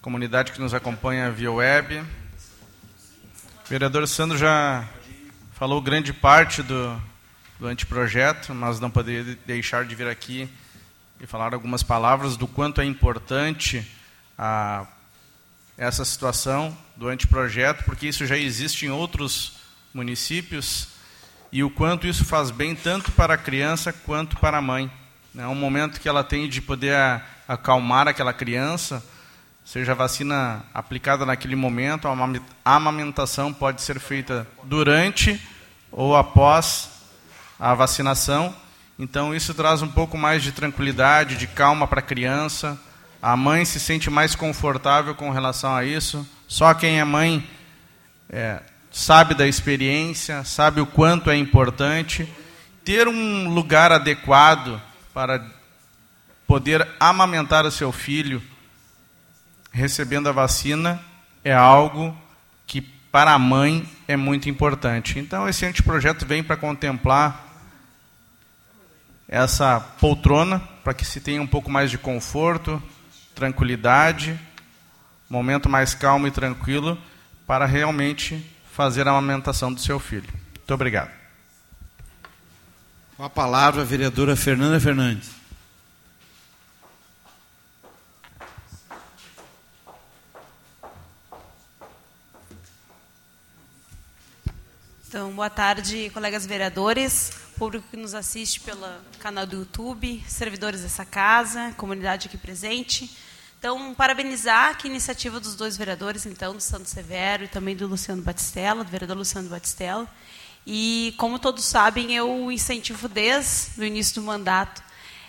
comunidade 0.00 0.52
que 0.52 0.60
nos 0.60 0.74
acompanha 0.74 1.30
via 1.30 1.52
web. 1.52 2.00
O 2.00 3.68
vereador 3.68 4.06
Sandro 4.08 4.36
já 4.36 4.88
falou 5.52 5.80
grande 5.80 6.12
parte 6.12 6.62
do, 6.62 7.00
do 7.58 7.66
anteprojeto, 7.66 8.54
mas 8.54 8.80
não 8.80 8.90
poderia 8.90 9.36
deixar 9.46 9.84
de 9.84 9.94
vir 9.94 10.08
aqui 10.08 10.48
e 11.20 11.26
falar 11.26 11.52
algumas 11.52 11.82
palavras 11.82 12.36
do 12.36 12.46
quanto 12.46 12.80
é 12.80 12.84
importante 12.84 13.86
a, 14.38 14.86
essa 15.76 16.04
situação 16.04 16.76
do 16.96 17.08
anteprojeto, 17.08 17.84
porque 17.84 18.06
isso 18.06 18.26
já 18.26 18.36
existe 18.36 18.86
em 18.86 18.90
outros 18.90 19.58
municípios 19.92 20.88
e 21.52 21.62
o 21.62 21.70
quanto 21.70 22.06
isso 22.06 22.24
faz 22.24 22.50
bem 22.50 22.74
tanto 22.74 23.12
para 23.12 23.34
a 23.34 23.38
criança 23.38 23.92
quanto 23.92 24.36
para 24.38 24.58
a 24.58 24.62
mãe. 24.62 24.90
É 25.38 25.46
um 25.46 25.54
momento 25.54 26.00
que 26.00 26.08
ela 26.08 26.24
tem 26.24 26.48
de 26.48 26.60
poder 26.60 27.22
acalmar 27.46 28.08
aquela 28.08 28.32
criança, 28.32 29.00
seja 29.64 29.92
a 29.92 29.94
vacina 29.94 30.64
aplicada 30.74 31.24
naquele 31.24 31.54
momento, 31.54 32.08
a 32.08 32.74
amamentação 32.74 33.52
pode 33.52 33.80
ser 33.80 34.00
feita 34.00 34.44
durante 34.64 35.40
ou 35.92 36.16
após 36.16 36.90
a 37.60 37.74
vacinação. 37.74 38.52
Então, 38.98 39.32
isso 39.32 39.54
traz 39.54 39.82
um 39.82 39.88
pouco 39.88 40.18
mais 40.18 40.42
de 40.42 40.50
tranquilidade, 40.50 41.36
de 41.36 41.46
calma 41.46 41.86
para 41.86 42.00
a 42.00 42.02
criança. 42.02 42.76
A 43.22 43.36
mãe 43.36 43.64
se 43.64 43.78
sente 43.78 44.10
mais 44.10 44.34
confortável 44.34 45.14
com 45.14 45.30
relação 45.30 45.74
a 45.76 45.84
isso. 45.84 46.28
Só 46.48 46.74
quem 46.74 46.98
é 46.98 47.04
mãe 47.04 47.48
é, 48.28 48.60
sabe 48.90 49.34
da 49.34 49.46
experiência, 49.46 50.42
sabe 50.42 50.80
o 50.80 50.86
quanto 50.86 51.30
é 51.30 51.36
importante. 51.36 52.28
Ter 52.84 53.06
um 53.06 53.48
lugar 53.48 53.92
adequado 53.92 54.82
para 55.12 55.44
poder 56.46 56.86
amamentar 56.98 57.64
o 57.64 57.70
seu 57.70 57.92
filho 57.92 58.42
recebendo 59.72 60.28
a 60.28 60.32
vacina 60.32 61.00
é 61.44 61.52
algo 61.52 62.16
que 62.66 62.80
para 62.80 63.32
a 63.32 63.38
mãe 63.38 63.88
é 64.06 64.16
muito 64.16 64.48
importante. 64.48 65.18
Então 65.18 65.48
esse 65.48 65.64
anteprojeto 65.64 66.26
vem 66.26 66.42
para 66.42 66.56
contemplar 66.56 67.46
essa 69.28 69.78
poltrona 69.78 70.60
para 70.82 70.92
que 70.94 71.04
se 71.04 71.20
tenha 71.20 71.40
um 71.40 71.46
pouco 71.46 71.70
mais 71.70 71.90
de 71.90 71.98
conforto, 71.98 72.82
tranquilidade, 73.34 74.38
momento 75.28 75.68
mais 75.68 75.94
calmo 75.94 76.26
e 76.26 76.30
tranquilo 76.32 76.98
para 77.46 77.64
realmente 77.64 78.44
fazer 78.72 79.06
a 79.06 79.10
amamentação 79.10 79.72
do 79.72 79.80
seu 79.80 80.00
filho. 80.00 80.28
Muito 80.56 80.74
obrigado. 80.74 81.19
Com 83.20 83.24
a 83.26 83.28
palavra 83.28 83.82
a 83.82 83.84
vereadora 83.84 84.34
Fernanda 84.34 84.80
Fernandes. 84.80 85.28
Então, 95.06 95.30
boa 95.32 95.50
tarde, 95.50 96.08
colegas 96.14 96.46
vereadores, 96.46 97.30
público 97.58 97.86
que 97.90 97.96
nos 97.98 98.14
assiste 98.14 98.58
pelo 98.60 98.86
canal 99.18 99.46
do 99.46 99.56
YouTube, 99.56 100.24
servidores 100.26 100.80
dessa 100.80 101.04
casa, 101.04 101.74
comunidade 101.76 102.26
aqui 102.26 102.38
presente. 102.38 103.14
Então, 103.58 103.92
parabenizar 103.92 104.78
a 104.82 104.86
iniciativa 104.86 105.38
dos 105.38 105.54
dois 105.54 105.76
vereadores, 105.76 106.24
então, 106.24 106.54
do 106.54 106.62
Santo 106.62 106.88
Severo 106.88 107.44
e 107.44 107.48
também 107.48 107.76
do 107.76 107.86
Luciano 107.86 108.22
Batistella, 108.22 108.82
do 108.82 108.90
vereador 108.90 109.18
Luciano 109.18 109.50
Batistella. 109.50 110.08
E, 110.66 111.14
como 111.16 111.38
todos 111.38 111.64
sabem, 111.64 112.14
eu 112.14 112.50
incentivo 112.50 113.08
desde 113.08 113.80
o 113.80 113.84
início 113.84 114.16
do 114.16 114.22
mandato 114.22 114.82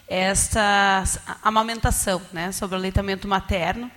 esta 0.07 1.03
amamentação, 1.41 2.21
né, 2.33 2.51
sobre 2.51 2.75
o 2.75 2.79
aleitamento 2.79 3.27
materno. 3.27 3.89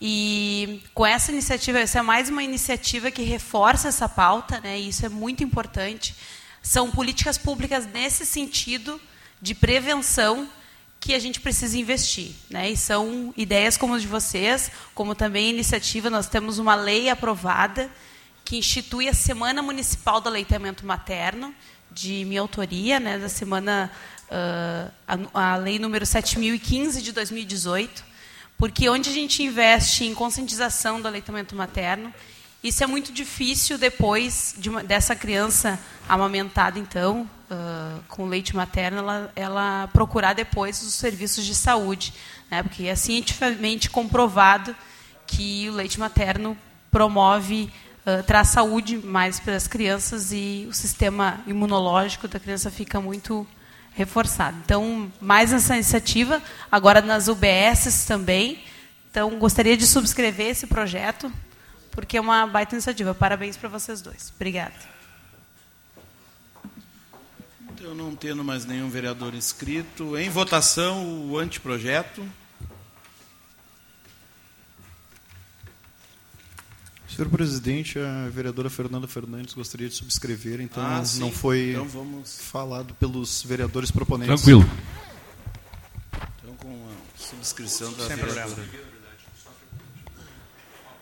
E 0.00 0.82
com 0.94 1.04
essa 1.04 1.30
iniciativa, 1.30 1.78
essa 1.78 1.98
é 1.98 2.02
mais 2.02 2.30
uma 2.30 2.42
iniciativa 2.42 3.10
que 3.10 3.22
reforça 3.22 3.88
essa 3.88 4.08
pauta, 4.08 4.60
né, 4.60 4.80
e 4.80 4.88
isso 4.88 5.04
é 5.04 5.10
muito 5.10 5.44
importante. 5.44 6.14
São 6.62 6.90
políticas 6.90 7.36
públicas 7.36 7.86
nesse 7.86 8.24
sentido 8.24 8.98
de 9.42 9.54
prevenção 9.54 10.48
que 11.00 11.14
a 11.14 11.18
gente 11.18 11.40
precisa 11.40 11.78
investir. 11.78 12.32
Né? 12.50 12.70
E 12.70 12.76
são 12.76 13.32
ideias 13.36 13.76
como 13.76 13.94
as 13.94 14.02
de 14.02 14.08
vocês, 14.08 14.70
como 14.94 15.14
também 15.14 15.50
iniciativa, 15.50 16.10
nós 16.10 16.28
temos 16.28 16.58
uma 16.58 16.74
lei 16.74 17.08
aprovada 17.08 17.90
que 18.48 18.56
institui 18.56 19.10
a 19.10 19.12
Semana 19.12 19.60
Municipal 19.60 20.22
do 20.22 20.28
Aleitamento 20.30 20.86
Materno, 20.86 21.54
de 21.90 22.24
minha 22.24 22.40
autoria, 22.40 22.98
né, 22.98 23.18
da 23.18 23.28
semana, 23.28 23.92
uh, 24.30 24.90
a, 25.34 25.52
a 25.52 25.56
lei 25.56 25.78
número 25.78 26.06
7.015 26.06 27.02
de 27.02 27.12
2018, 27.12 28.02
porque 28.56 28.88
onde 28.88 29.10
a 29.10 29.12
gente 29.12 29.42
investe 29.42 30.06
em 30.06 30.14
conscientização 30.14 30.98
do 30.98 31.06
aleitamento 31.06 31.54
materno, 31.54 32.10
isso 32.64 32.82
é 32.82 32.86
muito 32.86 33.12
difícil 33.12 33.76
depois 33.76 34.54
de 34.56 34.70
uma, 34.70 34.82
dessa 34.82 35.14
criança 35.14 35.78
amamentada, 36.08 36.78
então, 36.78 37.28
uh, 37.50 38.02
com 38.08 38.24
leite 38.24 38.56
materno, 38.56 39.00
ela, 39.00 39.32
ela, 39.36 39.90
procurar 39.92 40.32
depois 40.32 40.80
os 40.82 40.94
serviços 40.94 41.44
de 41.44 41.54
saúde, 41.54 42.14
né? 42.50 42.62
porque 42.62 42.84
é 42.84 42.94
cientificamente 42.94 43.90
comprovado 43.90 44.74
que 45.26 45.68
o 45.68 45.74
leite 45.74 46.00
materno 46.00 46.56
promove, 46.90 47.70
uh, 48.08 48.22
traz 48.22 48.48
saúde 48.48 48.96
mais 48.96 49.38
para 49.38 49.54
as 49.54 49.68
crianças 49.68 50.32
e 50.32 50.66
o 50.68 50.72
sistema 50.72 51.40
imunológico 51.46 52.26
da 52.26 52.40
criança 52.40 52.70
fica 52.70 53.00
muito 53.00 53.46
reforçado. 53.92 54.56
Então, 54.64 55.12
mais 55.20 55.52
essa 55.52 55.74
iniciativa, 55.74 56.42
agora 56.70 57.02
nas 57.02 57.28
UBSs 57.28 58.06
também. 58.06 58.62
Então, 59.10 59.38
gostaria 59.38 59.76
de 59.76 59.86
subscrever 59.86 60.48
esse 60.48 60.66
projeto, 60.66 61.32
porque 61.90 62.16
é 62.16 62.20
uma 62.20 62.46
baita 62.46 62.74
iniciativa. 62.74 63.14
Parabéns 63.14 63.56
para 63.56 63.68
vocês 63.68 64.00
dois. 64.00 64.32
Obrigada. 64.34 64.74
Eu 67.80 67.94
não 67.94 68.14
tendo 68.14 68.42
mais 68.42 68.64
nenhum 68.64 68.88
vereador 68.88 69.34
inscrito, 69.34 70.16
em 70.16 70.28
votação 70.28 71.30
o 71.30 71.38
anteprojeto. 71.38 72.26
Senhor 77.18 77.30
presidente, 77.30 77.98
a 77.98 78.28
vereadora 78.28 78.70
Fernanda 78.70 79.08
Fernandes 79.08 79.52
gostaria 79.52 79.88
de 79.88 79.94
subscrever, 79.96 80.60
então 80.60 80.80
ah, 80.80 81.02
não 81.16 81.32
foi 81.32 81.70
então 81.70 81.88
vamos... 81.88 82.38
falado 82.38 82.94
pelos 82.94 83.42
vereadores 83.42 83.90
proponentes. 83.90 84.40
Tranquilo. 84.40 84.64
Então, 86.14 86.54
com 86.54 86.88
a 86.88 87.18
subscrição 87.20 87.92
da 87.94 88.06
Sem 88.06 88.14
vereadora. 88.14 88.54
Problema. 88.54 88.82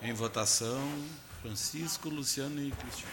Em 0.00 0.14
votação, 0.14 1.04
Francisco, 1.42 2.08
Luciano 2.08 2.62
e 2.62 2.70
Cristiano. 2.70 3.12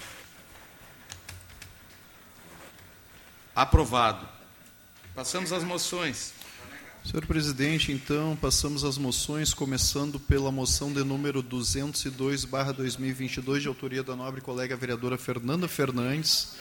Aprovado. 3.54 4.26
Passamos 5.14 5.52
às 5.52 5.66
moções. 5.66 6.32
Senhor 7.06 7.26
presidente, 7.26 7.92
então 7.92 8.38
passamos 8.38 8.86
às 8.86 8.98
moções, 8.98 9.54
começando 9.54 10.22
pela 10.22 10.50
moção 10.54 10.90
de 10.92 11.04
número 11.04 11.44
202/2022 11.44 13.62
de 13.62 13.68
autoria 13.68 14.02
da 14.02 14.16
nobre 14.16 14.40
colega 14.40 14.78
vereadora 14.78 15.18
Fernanda 15.18 15.68
Fernandes. 15.68 16.56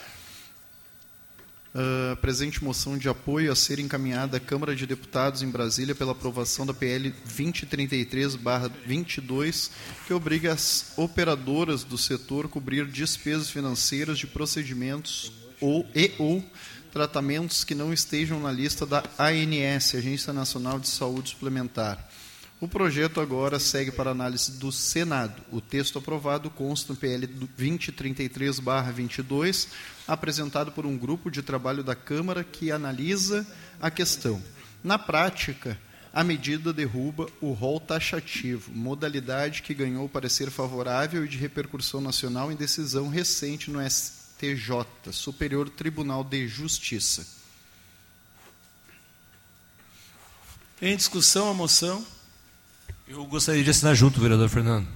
Uh, 1.73 2.17
presente 2.17 2.63
moção 2.63 2.99
de 2.99 3.09
apoio 3.09 3.51
a 3.53 3.57
ser 3.57 3.79
encaminhada 3.79 4.37
à 4.37 4.41
Câmara 4.41 4.75
de 4.75 4.85
Deputados 4.85 5.43
em 5.43 5.49
Brasília 5.49 5.95
pela 5.95 6.11
aprovação 6.11 6.67
da 6.67 6.75
PL 6.75 7.15
2033/22, 7.25 9.71
que 10.09 10.13
obriga 10.13 10.53
as 10.53 10.93
operadoras 10.97 11.85
do 11.85 11.97
setor 11.97 12.47
a 12.47 12.49
cobrir 12.49 12.85
despesas 12.89 13.49
financeiras 13.49 14.19
de 14.19 14.27
procedimentos 14.27 15.31
ou 15.61 15.89
e 15.95 16.11
ou 16.19 16.45
tratamentos 16.93 17.65
que 17.65 17.75
não 17.75 17.93
estejam 17.93 18.39
na 18.39 18.53
lista 18.53 18.85
da 18.85 19.03
ANS, 19.19 19.95
Agência 19.95 20.33
Nacional 20.33 20.79
de 20.79 20.89
Saúde 20.89 21.31
Suplementar. 21.31 21.99
O 22.61 22.69
projeto 22.69 23.21
agora 23.21 23.59
segue 23.59 23.91
para 23.91 24.11
análise 24.11 24.53
do 24.53 24.71
Senado. 24.71 25.43
O 25.51 25.61
texto 25.61 25.99
aprovado 25.99 26.49
consta 26.51 26.93
no 26.93 26.99
PL 26.99 27.27
2033-22, 27.59 29.69
apresentado 30.07 30.71
por 30.71 30.87
um 30.87 30.97
grupo 30.97 31.31
de 31.31 31.43
trabalho 31.43 31.83
da 31.83 31.97
Câmara 31.97 32.45
que 32.45 32.71
analisa 32.71 33.45
a 33.81 33.91
questão. 33.91 34.41
Na 34.85 34.99
prática, 34.99 35.81
a 36.13 36.23
medida 36.23 36.73
derruba 36.73 37.27
o 37.41 37.53
rol 37.53 37.81
taxativo, 37.81 38.71
modalidade 38.71 39.63
que 39.63 39.75
ganhou 39.75 40.09
parecer 40.09 40.51
favorável 40.51 41.25
e 41.25 41.29
de 41.29 41.39
repercussão 41.39 42.01
nacional 42.01 42.53
em 42.53 42.57
decisão 42.57 43.09
recente 43.09 43.71
no 43.71 43.81
STF 43.91 44.22
STJ, 44.43 45.13
Superior 45.13 45.71
Tribunal 45.71 46.25
de 46.25 46.49
Justiça. 46.49 47.25
Em 50.81 50.97
discussão 50.97 51.49
a 51.49 51.55
moção. 51.55 52.05
Eu 53.07 53.25
gostaria 53.25 53.63
de 53.63 53.71
assinar 53.71 53.95
junto, 53.95 54.21
vereador 54.21 54.49
Fernando. 54.49 54.89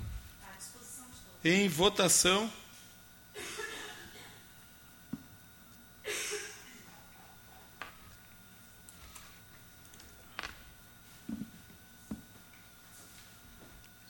Em 1.45 1.69
votação. 1.69 2.53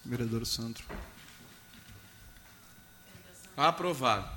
Vereador 0.03 0.47
Sandro. 0.47 0.83
Aprovado. 3.55 4.36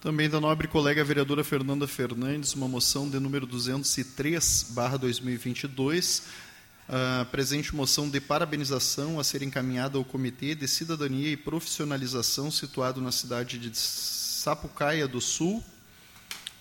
Também 0.00 0.30
da 0.30 0.40
nobre 0.40 0.66
colega 0.66 1.04
vereadora 1.04 1.44
Fernanda 1.44 1.86
Fernandes, 1.86 2.54
uma 2.54 2.66
moção 2.66 3.06
de 3.06 3.20
número 3.20 3.44
203, 3.44 4.68
barra 4.70 4.96
2022, 4.96 6.22
a 6.88 7.26
presente 7.26 7.76
moção 7.76 8.08
de 8.08 8.18
parabenização 8.18 9.20
a 9.20 9.24
ser 9.24 9.42
encaminhada 9.42 9.98
ao 9.98 10.04
Comitê 10.04 10.54
de 10.54 10.66
Cidadania 10.66 11.28
e 11.28 11.36
Profissionalização 11.36 12.50
situado 12.50 13.02
na 13.02 13.12
cidade 13.12 13.58
de 13.58 13.76
Sapucaia 13.76 15.06
do 15.06 15.20
Sul, 15.20 15.62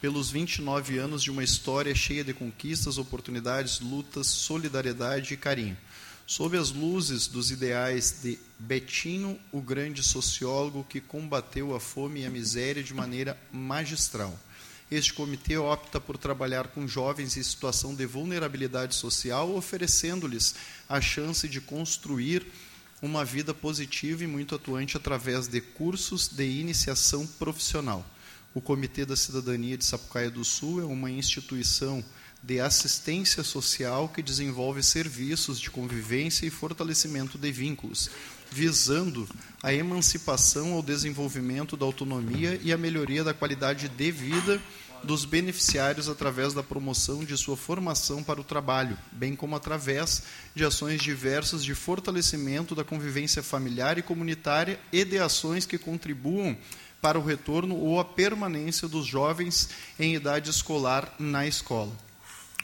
pelos 0.02 0.30
29 0.30 0.98
anos 0.98 1.24
de 1.24 1.32
uma 1.32 1.42
história 1.42 1.96
cheia 1.96 2.26
de 2.26 2.34
conquistas, 2.34 2.98
oportunidades, 2.98 3.80
lutas, 3.80 4.28
solidariedade 4.28 5.34
e 5.34 5.38
carinho 5.38 5.78
sob 6.30 6.56
as 6.56 6.70
luzes 6.70 7.26
dos 7.26 7.50
ideais 7.50 8.20
de 8.22 8.38
Betinho, 8.60 9.40
o 9.52 9.60
grande 9.60 10.04
sociólogo 10.04 10.86
que 10.88 11.02
combateu 11.02 11.76
a 11.76 11.80
fome 11.80 12.22
e 12.22 12.26
a 12.28 12.30
miséria 12.30 12.84
de 12.84 12.94
maneira 12.94 13.36
magistral. 13.52 14.40
Este 14.92 15.12
comitê 15.12 15.58
opta 15.58 16.00
por 16.00 16.20
trabalhar 16.20 16.68
com 16.68 16.88
jovens 16.88 17.36
em 17.36 17.42
situação 17.42 17.96
de 17.96 18.06
vulnerabilidade 18.06 18.94
social, 18.94 19.56
oferecendo-lhes 19.56 20.54
a 20.88 21.02
chance 21.02 21.50
de 21.50 21.60
construir 21.60 22.46
uma 23.02 23.26
vida 23.26 23.52
positiva 23.52 24.24
e 24.24 24.28
muito 24.28 24.54
atuante 24.54 24.98
através 24.98 25.48
de 25.48 25.60
cursos 25.60 26.28
de 26.28 26.46
iniciação 26.46 27.26
profissional. 27.26 28.06
O 28.54 28.62
Comitê 28.62 29.04
da 29.04 29.16
Cidadania 29.16 29.76
de 29.76 29.86
Sapucaia 29.86 30.30
do 30.30 30.46
Sul 30.46 30.80
é 30.80 30.86
uma 30.86 31.10
instituição 31.10 32.06
de 32.42 32.60
assistência 32.60 33.44
social 33.44 34.10
que 34.10 34.22
desenvolve 34.22 34.82
serviços 34.82 35.60
de 35.60 35.70
convivência 35.70 36.46
e 36.46 36.50
fortalecimento 36.50 37.38
de 37.38 37.52
vínculos, 37.52 38.10
visando 38.52 39.28
a 39.62 39.74
emancipação 39.74 40.74
ao 40.74 40.82
desenvolvimento 40.82 41.76
da 41.76 41.86
autonomia 41.86 42.60
e 42.64 42.72
a 42.72 42.78
melhoria 42.78 43.24
da 43.24 43.34
qualidade 43.34 43.90
de 43.90 44.12
vida 44.12 44.62
dos 45.04 45.26
beneficiários 45.26 46.10
através 46.10 46.54
da 46.54 46.64
promoção 46.64 47.24
de 47.24 47.38
sua 47.38 47.56
formação 47.56 48.24
para 48.24 48.42
o 48.42 48.44
trabalho, 48.44 48.98
bem 49.12 49.36
como 49.36 49.56
através 49.56 50.24
de 50.54 50.66
ações 50.66 51.02
diversas 51.02 51.64
de 51.64 51.74
fortalecimento 51.74 52.76
da 52.76 52.84
convivência 52.84 53.42
familiar 53.42 53.98
e 53.98 54.02
comunitária 54.02 54.80
e 54.92 55.06
de 55.06 55.18
ações 55.18 55.66
que 55.66 55.78
contribuam 55.78 56.58
para 57.02 57.18
o 57.18 57.24
retorno 57.24 57.78
ou 57.78 58.00
a 58.00 58.06
permanência 58.06 58.88
dos 58.88 59.06
jovens 59.06 59.70
em 59.98 60.16
idade 60.16 60.50
escolar 60.50 61.14
na 61.18 61.48
escola. 61.48 62.09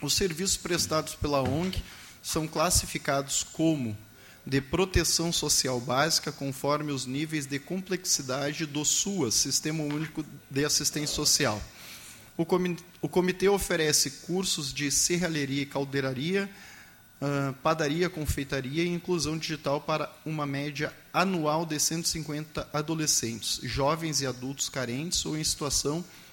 Os 0.02 0.14
serviços 0.14 0.56
prestados 0.56 1.14
pela 1.14 1.42
ONG 1.42 1.82
são 2.22 2.46
classificados 2.46 3.42
como 3.42 3.96
de 4.44 4.60
proteção 4.60 5.32
social 5.32 5.80
básica, 5.80 6.30
conforme 6.30 6.92
os 6.92 7.06
níveis 7.06 7.46
de 7.46 7.58
complexidade 7.58 8.66
do 8.66 8.84
SUAS, 8.84 9.34
Sistema 9.34 9.82
Único 9.82 10.24
de 10.50 10.64
Assistência 10.64 11.14
Social. 11.16 11.60
O 12.36 13.08
comitê 13.08 13.48
oferece 13.48 14.10
cursos 14.26 14.72
de 14.72 14.90
serralheria 14.90 15.62
e 15.62 15.66
caldeiraria, 15.66 16.48
padaria, 17.62 18.10
confeitaria 18.10 18.84
e 18.84 18.88
inclusão 18.88 19.38
digital 19.38 19.80
para 19.80 20.14
uma 20.24 20.46
média 20.46 20.92
anual 21.12 21.64
de 21.64 21.80
150 21.80 22.68
adolescentes, 22.72 23.58
jovens 23.62 24.20
e 24.20 24.26
adultos 24.26 24.68
carentes 24.68 25.24
ou 25.24 25.36
em 25.36 25.42
situação 25.42 26.00
de 26.00 26.25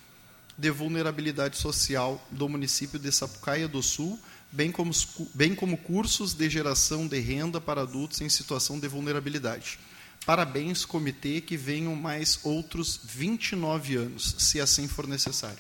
de 0.57 0.69
vulnerabilidade 0.69 1.57
social 1.57 2.25
do 2.31 2.47
município 2.47 2.99
de 2.99 3.11
Sapucaia 3.11 3.67
do 3.67 3.81
Sul, 3.81 4.19
bem 4.51 4.71
como, 4.71 4.91
bem 5.33 5.55
como 5.55 5.77
cursos 5.77 6.33
de 6.33 6.49
geração 6.49 7.07
de 7.07 7.19
renda 7.19 7.59
para 7.59 7.81
adultos 7.81 8.21
em 8.21 8.29
situação 8.29 8.79
de 8.79 8.87
vulnerabilidade. 8.87 9.79
Parabéns, 10.25 10.85
comitê, 10.85 11.41
que 11.41 11.57
venham 11.57 11.95
mais 11.95 12.39
outros 12.43 12.99
29 13.03 13.95
anos, 13.95 14.35
se 14.37 14.61
assim 14.61 14.87
for 14.87 15.07
necessário. 15.07 15.59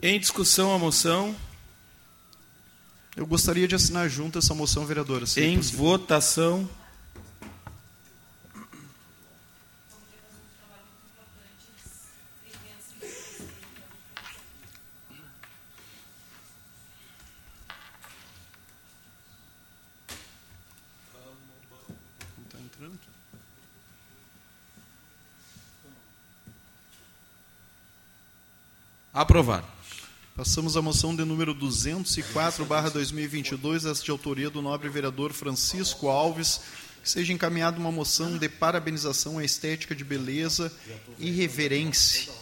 Em 0.00 0.18
discussão 0.18 0.74
a 0.74 0.78
moção. 0.78 1.36
Eu 3.14 3.26
gostaria 3.26 3.68
de 3.68 3.74
assinar 3.74 4.08
junto 4.08 4.38
essa 4.38 4.54
moção, 4.54 4.86
vereadora. 4.86 5.26
em 5.36 5.58
votação. 5.60 6.68
Aprovado. 29.30 29.64
Passamos 30.34 30.76
à 30.76 30.82
moção 30.82 31.14
de 31.14 31.24
número 31.24 31.54
204, 31.54 32.64
barra 32.64 32.90
2022, 32.90 33.84
esta 33.84 34.04
de 34.04 34.10
autoria 34.10 34.50
do 34.50 34.60
nobre 34.60 34.88
vereador 34.88 35.32
Francisco 35.32 36.08
Alves, 36.08 36.62
que 37.00 37.08
seja 37.08 37.32
encaminhada 37.32 37.78
uma 37.78 37.92
moção 37.92 38.36
de 38.36 38.48
parabenização 38.48 39.38
à 39.38 39.44
estética 39.44 39.94
de 39.94 40.02
beleza 40.02 40.72
e 41.16 41.30
reverência, 41.30 42.32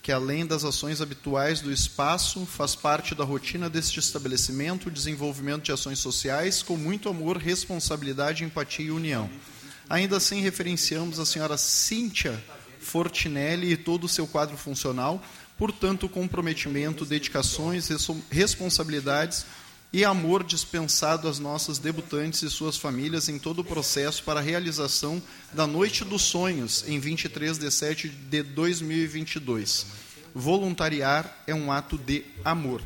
que 0.00 0.10
além 0.10 0.46
das 0.46 0.64
ações 0.64 1.02
habituais 1.02 1.60
do 1.60 1.70
espaço, 1.70 2.46
faz 2.46 2.74
parte 2.74 3.14
da 3.14 3.24
rotina 3.24 3.68
deste 3.68 4.00
estabelecimento 4.00 4.90
desenvolvimento 4.90 5.64
de 5.64 5.72
ações 5.72 5.98
sociais 5.98 6.62
com 6.62 6.78
muito 6.78 7.10
amor, 7.10 7.36
responsabilidade, 7.36 8.42
empatia 8.42 8.86
e 8.86 8.90
união. 8.90 9.28
Ainda 9.86 10.16
assim, 10.16 10.40
referenciamos 10.40 11.20
a 11.20 11.26
senhora 11.26 11.58
Cíntia 11.58 12.42
Fortinelli 12.80 13.72
e 13.72 13.76
todo 13.76 14.04
o 14.04 14.08
seu 14.08 14.26
quadro 14.26 14.56
funcional, 14.56 15.22
portanto, 15.58 16.08
comprometimento, 16.08 17.04
dedicações, 17.04 17.88
responsabilidades 18.30 19.44
e 19.92 20.04
amor 20.04 20.44
dispensado 20.44 21.26
às 21.26 21.38
nossas 21.38 21.78
debutantes 21.78 22.42
e 22.42 22.50
suas 22.50 22.76
famílias 22.76 23.28
em 23.28 23.38
todo 23.38 23.60
o 23.60 23.64
processo 23.64 24.22
para 24.22 24.40
a 24.40 24.42
realização 24.42 25.20
da 25.52 25.66
Noite 25.66 26.04
dos 26.04 26.22
Sonhos, 26.22 26.84
em 26.86 27.00
23 27.00 27.58
de 27.58 27.70
setembro 27.70 28.16
de 28.30 28.42
2022. 28.42 29.86
Voluntariar 30.34 31.42
é 31.46 31.54
um 31.54 31.72
ato 31.72 31.98
de 31.98 32.24
amor. 32.44 32.82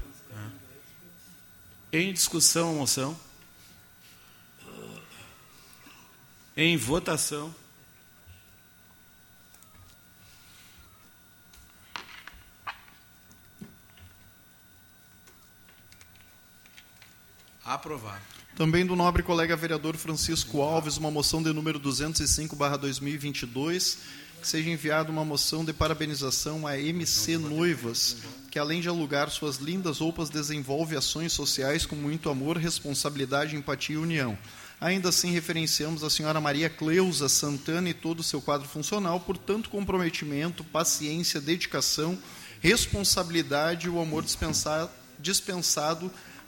Em 1.92 2.12
discussão 2.12 2.76
moção. 2.76 3.18
Em 6.56 6.76
votação. 6.76 7.54
Aprovado. 17.72 18.20
Também 18.54 18.84
do 18.84 18.94
nobre 18.94 19.22
colega 19.22 19.56
vereador 19.56 19.96
Francisco 19.96 20.60
Alves, 20.60 20.98
uma 20.98 21.10
moção 21.10 21.42
de 21.42 21.50
número 21.54 21.80
205/2022, 21.80 23.96
que 24.42 24.46
seja 24.46 24.68
enviada 24.68 25.10
uma 25.10 25.24
moção 25.24 25.64
de 25.64 25.72
parabenização 25.72 26.66
à 26.66 26.78
MC 26.78 27.38
Noivas, 27.38 28.18
que 28.50 28.58
além 28.58 28.82
de 28.82 28.90
alugar 28.90 29.30
suas 29.30 29.56
lindas 29.56 30.00
roupas, 30.00 30.28
desenvolve 30.28 30.98
ações 30.98 31.32
sociais 31.32 31.86
com 31.86 31.96
muito 31.96 32.28
amor, 32.28 32.58
responsabilidade, 32.58 33.56
empatia 33.56 33.96
e 33.96 33.98
união. 33.98 34.36
Ainda 34.78 35.08
assim, 35.08 35.30
referenciamos 35.30 36.04
a 36.04 36.10
senhora 36.10 36.42
Maria 36.42 36.68
Cleusa 36.68 37.26
Santana 37.26 37.88
e 37.88 37.94
todo 37.94 38.20
o 38.20 38.24
seu 38.24 38.42
quadro 38.42 38.68
funcional 38.68 39.18
por 39.18 39.38
tanto 39.38 39.70
comprometimento, 39.70 40.62
paciência, 40.62 41.40
dedicação, 41.40 42.18
responsabilidade 42.60 43.86
e 43.86 43.90
o 43.90 43.98
amor 43.98 44.22
dispensado 44.22 44.90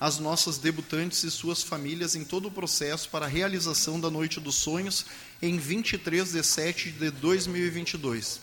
as 0.00 0.18
nossas 0.18 0.59
debutantes 0.59 1.22
e 1.24 1.30
suas 1.30 1.62
famílias 1.62 2.14
em 2.14 2.24
todo 2.24 2.48
o 2.48 2.50
processo 2.50 3.09
para 3.09 3.26
a 3.26 3.28
realização 3.28 4.00
da 4.00 4.11
Noite 4.11 4.40
dos 4.40 4.57
Sonhos 4.57 5.07
em 5.40 5.59
23 5.59 6.33
de 6.33 6.42
setembro 6.42 6.92
de 6.98 7.11
2022. 7.11 8.40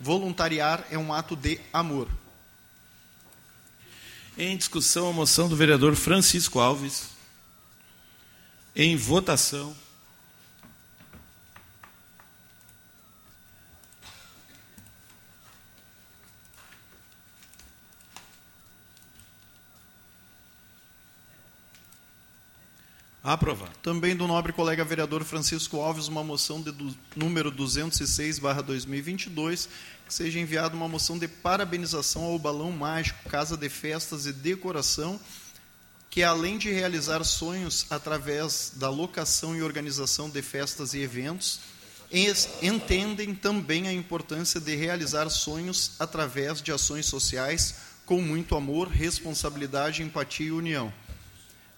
Voluntariar 0.00 0.86
é 0.90 0.98
um 0.98 1.12
ato 1.12 1.34
de 1.34 1.60
amor. 1.72 2.08
Em 4.38 4.56
discussão, 4.56 5.08
a 5.08 5.12
moção 5.12 5.48
do 5.48 5.56
vereador 5.56 5.94
Francisco 5.94 6.58
Alves. 6.58 7.04
Em 8.74 8.94
votação. 8.96 9.74
Aprovado. 23.26 23.72
Também 23.82 24.14
do 24.14 24.28
nobre 24.28 24.52
colega 24.52 24.84
vereador 24.84 25.24
Francisco 25.24 25.80
Alves, 25.80 26.06
uma 26.06 26.22
moção 26.22 26.62
de 26.62 26.70
do, 26.70 26.94
número 27.16 27.50
206/2022, 27.50 29.68
que 30.06 30.14
seja 30.14 30.38
enviada 30.38 30.76
uma 30.76 30.86
moção 30.86 31.18
de 31.18 31.26
parabenização 31.26 32.22
ao 32.22 32.38
Balão 32.38 32.70
Mágico, 32.70 33.28
Casa 33.28 33.56
de 33.56 33.68
Festas 33.68 34.26
e 34.26 34.32
Decoração, 34.32 35.18
que 36.08 36.22
além 36.22 36.56
de 36.56 36.70
realizar 36.70 37.24
sonhos 37.24 37.86
através 37.90 38.74
da 38.76 38.88
locação 38.88 39.56
e 39.56 39.62
organização 39.62 40.30
de 40.30 40.40
festas 40.40 40.94
e 40.94 41.00
eventos, 41.00 41.58
entendem 42.62 43.34
também 43.34 43.88
a 43.88 43.92
importância 43.92 44.60
de 44.60 44.76
realizar 44.76 45.28
sonhos 45.30 45.96
através 45.98 46.62
de 46.62 46.70
ações 46.70 47.06
sociais 47.06 47.74
com 48.04 48.22
muito 48.22 48.54
amor, 48.54 48.86
responsabilidade, 48.86 50.00
empatia 50.00 50.46
e 50.46 50.52
união. 50.52 50.92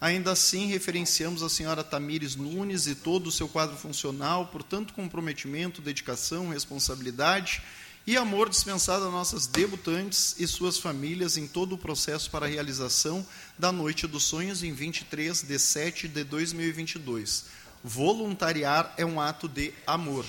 Ainda 0.00 0.32
assim, 0.32 0.66
referenciamos 0.66 1.42
a 1.42 1.48
senhora 1.48 1.82
Tamires 1.82 2.37
Nunes 2.37 2.87
e 2.87 2.94
todo 2.94 3.26
o 3.26 3.32
seu 3.32 3.48
quadro 3.48 3.76
funcional 3.76 4.46
por 4.46 4.62
tanto 4.62 4.94
comprometimento, 4.94 5.82
dedicação, 5.82 6.50
responsabilidade 6.50 7.61
e 8.06 8.16
amor 8.16 8.48
dispensado 8.48 9.06
a 9.06 9.11
nossas 9.11 9.46
debutantes 9.46 10.37
e 10.38 10.46
suas 10.46 10.78
famílias 10.78 11.37
em 11.37 11.48
todo 11.48 11.74
o 11.74 11.78
processo 11.78 12.30
para 12.30 12.46
a 12.46 12.48
realização 12.48 13.26
da 13.58 13.72
Noite 13.72 14.06
dos 14.06 14.22
Sonhos 14.22 14.62
em 14.62 14.72
23 14.72 15.42
de 15.42 15.58
7 15.58 16.06
de 16.08 16.22
2022. 16.24 17.46
Voluntariar 17.82 18.94
é 18.96 19.04
um 19.04 19.20
ato 19.20 19.48
de 19.48 19.74
amor. 19.87 20.24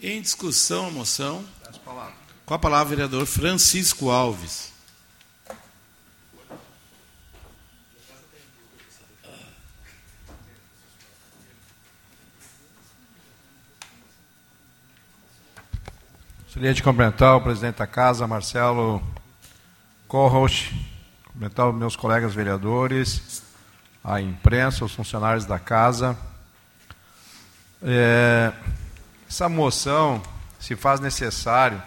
Em 0.00 0.20
discussão 0.20 0.86
a 0.86 0.90
moção. 0.90 1.44
Com 2.46 2.54
a 2.54 2.58
palavra, 2.58 2.86
o 2.86 2.90
vereador 2.90 3.26
Francisco 3.26 4.10
Alves. 4.10 4.69
Gostaria 16.60 16.74
de 16.74 16.82
cumprimentar 16.82 17.36
o 17.36 17.40
presidente 17.40 17.76
da 17.76 17.86
casa, 17.86 18.26
Marcelo 18.26 19.02
Corroch, 20.06 20.70
cumprimentar 21.24 21.70
os 21.70 21.74
meus 21.74 21.96
colegas 21.96 22.34
vereadores, 22.34 23.42
a 24.04 24.20
imprensa, 24.20 24.84
os 24.84 24.94
funcionários 24.94 25.46
da 25.46 25.58
casa. 25.58 26.14
É, 27.82 28.52
essa 29.26 29.48
moção 29.48 30.22
se 30.58 30.76
faz 30.76 31.00
necessário 31.00 31.82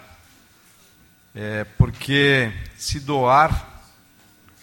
é, 1.35 1.65
porque 1.77 2.51
se 2.75 2.99
doar 2.99 3.83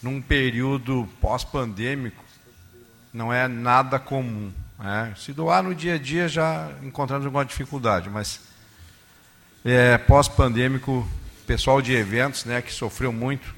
num 0.03 0.21
período 0.21 1.07
pós-pandêmico 1.21 2.21
não 3.13 3.31
é 3.31 3.47
nada 3.47 3.97
comum. 3.97 4.51
Né? 4.77 5.13
Se 5.15 5.31
doar 5.31 5.63
no 5.63 5.73
dia 5.73 5.95
a 5.95 5.97
dia 5.97 6.27
já 6.27 6.69
encontramos 6.83 7.25
alguma 7.25 7.45
dificuldade, 7.45 8.09
mas 8.09 8.50
é, 9.63 9.97
pós-pandêmico, 9.97 11.07
pessoal 11.45 11.81
de 11.81 11.93
eventos, 11.93 12.45
né, 12.45 12.61
que 12.61 12.73
sofreu 12.73 13.11
muito, 13.11 13.53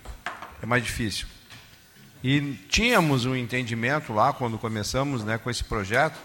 é 0.62 0.66
mais 0.66 0.84
difícil. 0.84 1.28
E 2.24 2.54
tínhamos 2.70 3.26
um 3.26 3.36
entendimento 3.36 4.14
lá, 4.14 4.34
quando 4.34 4.58
começamos 4.58 5.24
né, 5.24 5.38
com 5.38 5.50
esse 5.50 5.64
projeto, 5.64 6.18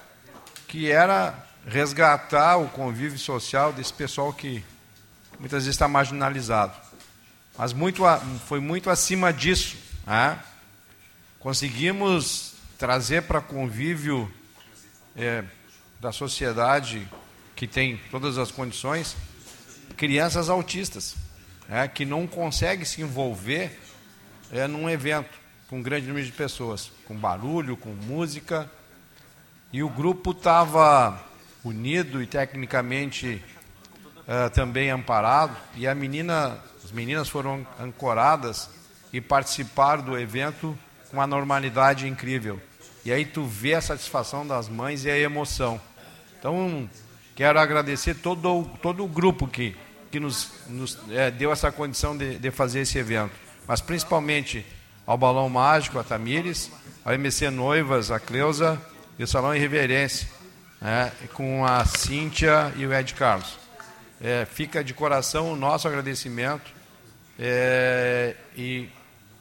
que 0.66 0.90
era 0.90 1.46
resgatar 1.66 2.56
o 2.56 2.68
convívio 2.68 3.18
social 3.18 3.72
desse 3.72 3.92
pessoal 3.92 4.32
que 4.32 4.64
muitas 5.38 5.64
vezes 5.64 5.74
está 5.74 5.88
marginalizado. 5.88 6.74
Mas 7.56 7.72
muito, 7.72 8.02
foi 8.46 8.60
muito 8.60 8.90
acima 8.90 9.32
disso. 9.32 9.76
Né? 10.06 10.38
Conseguimos 11.40 12.54
trazer 12.78 13.22
para 13.22 13.40
convívio 13.40 14.32
é, 15.16 15.44
da 16.00 16.12
sociedade 16.12 17.08
que 17.56 17.66
tem 17.66 18.00
todas 18.10 18.38
as 18.38 18.52
condições 18.52 19.16
crianças 19.98 20.48
autistas, 20.48 21.16
é, 21.68 21.86
que 21.88 22.06
não 22.06 22.26
conseguem 22.26 22.84
se 22.84 23.02
envolver 23.02 23.78
é, 24.50 24.66
num 24.68 24.88
evento 24.88 25.36
com 25.68 25.80
um 25.80 25.82
grande 25.82 26.06
número 26.06 26.24
de 26.24 26.32
pessoas, 26.32 26.90
com 27.04 27.14
barulho, 27.14 27.76
com 27.76 27.90
música. 27.90 28.70
E 29.72 29.82
o 29.82 29.88
grupo 29.90 30.30
estava 30.30 31.20
unido 31.64 32.22
e 32.22 32.26
tecnicamente 32.26 33.44
é, 34.26 34.48
também 34.48 34.88
amparado. 34.88 35.54
E 35.74 35.86
a 35.86 35.94
menina, 35.94 36.58
as 36.82 36.92
meninas 36.92 37.28
foram 37.28 37.66
ancoradas 37.78 38.70
e 39.12 39.20
participaram 39.20 40.04
do 40.04 40.16
evento 40.18 40.78
com 41.10 41.16
uma 41.16 41.26
normalidade 41.26 42.06
incrível. 42.06 42.60
E 43.04 43.10
aí 43.12 43.24
tu 43.24 43.44
vê 43.44 43.74
a 43.74 43.80
satisfação 43.80 44.46
das 44.46 44.68
mães 44.68 45.04
e 45.04 45.10
a 45.10 45.18
emoção. 45.18 45.80
Então, 46.38 46.88
quero 47.34 47.58
agradecer 47.58 48.14
todo, 48.14 48.64
todo 48.80 49.04
o 49.04 49.08
grupo 49.08 49.48
que 49.48 49.76
que 50.10 50.18
nos, 50.18 50.50
nos 50.68 50.98
é, 51.10 51.30
deu 51.30 51.52
essa 51.52 51.70
condição 51.70 52.16
de, 52.16 52.38
de, 52.38 52.50
fazer 52.50 52.80
esse 52.80 52.98
evento. 52.98 53.32
Mas 53.66 53.80
principalmente 53.80 54.64
ao 55.06 55.18
Balão 55.18 55.48
Mágico, 55.48 55.98
a 55.98 56.04
Tamires, 56.04 56.70
ao 57.04 57.12
MC 57.12 57.50
Noivas, 57.50 58.10
a 58.10 58.18
Cleusa 58.18 58.80
e 59.18 59.24
o 59.24 59.26
Salão 59.26 59.54
Irreverência, 59.54 60.28
né, 60.80 61.12
com 61.34 61.64
a 61.64 61.84
Cíntia 61.84 62.72
e 62.76 62.86
o 62.86 62.92
Ed 62.92 63.14
Carlos. 63.14 63.58
É, 64.20 64.46
fica 64.46 64.82
de 64.82 64.92
coração 64.94 65.52
o 65.52 65.56
nosso 65.56 65.86
agradecimento 65.86 66.72
é, 67.38 68.34
e 68.56 68.88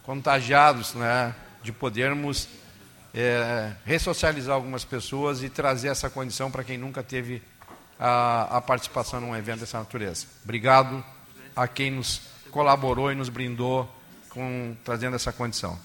contagiados 0.03 0.93
né, 0.93 1.34
de 1.63 1.71
podermos 1.71 2.47
é, 3.13 3.71
ressocializar 3.84 4.56
algumas 4.56 4.86
pessoas 4.86 5.41
e 5.41 5.49
trazer 5.49 5.88
essa 5.88 6.10
condição 6.10 6.51
para 6.51 6.63
quem 6.63 6.77
nunca 6.77 7.01
teve 7.01 7.41
a, 7.99 8.57
a 8.57 8.62
participação 8.62 9.19
num 9.19 9.36
evento 9.36 9.62
dessa 9.62 9.79
natureza. 9.79 10.25
Obrigado 10.43 11.03
a 11.55 11.67
quem 11.67 11.91
nos 11.91 12.21
colaborou 12.51 13.12
e 13.12 13.15
nos 13.15 13.29
brindou 13.29 13.89
com 14.29 14.75
trazendo 14.83 15.15
essa 15.15 15.31
condição. 15.31 15.79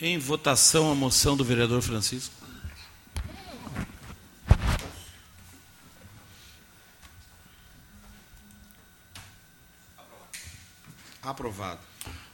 Em 0.00 0.16
votação 0.16 0.92
a 0.92 0.94
moção 0.94 1.36
do 1.36 1.44
vereador 1.44 1.82
Francisco. 1.82 2.37
Aprovado. 11.28 11.80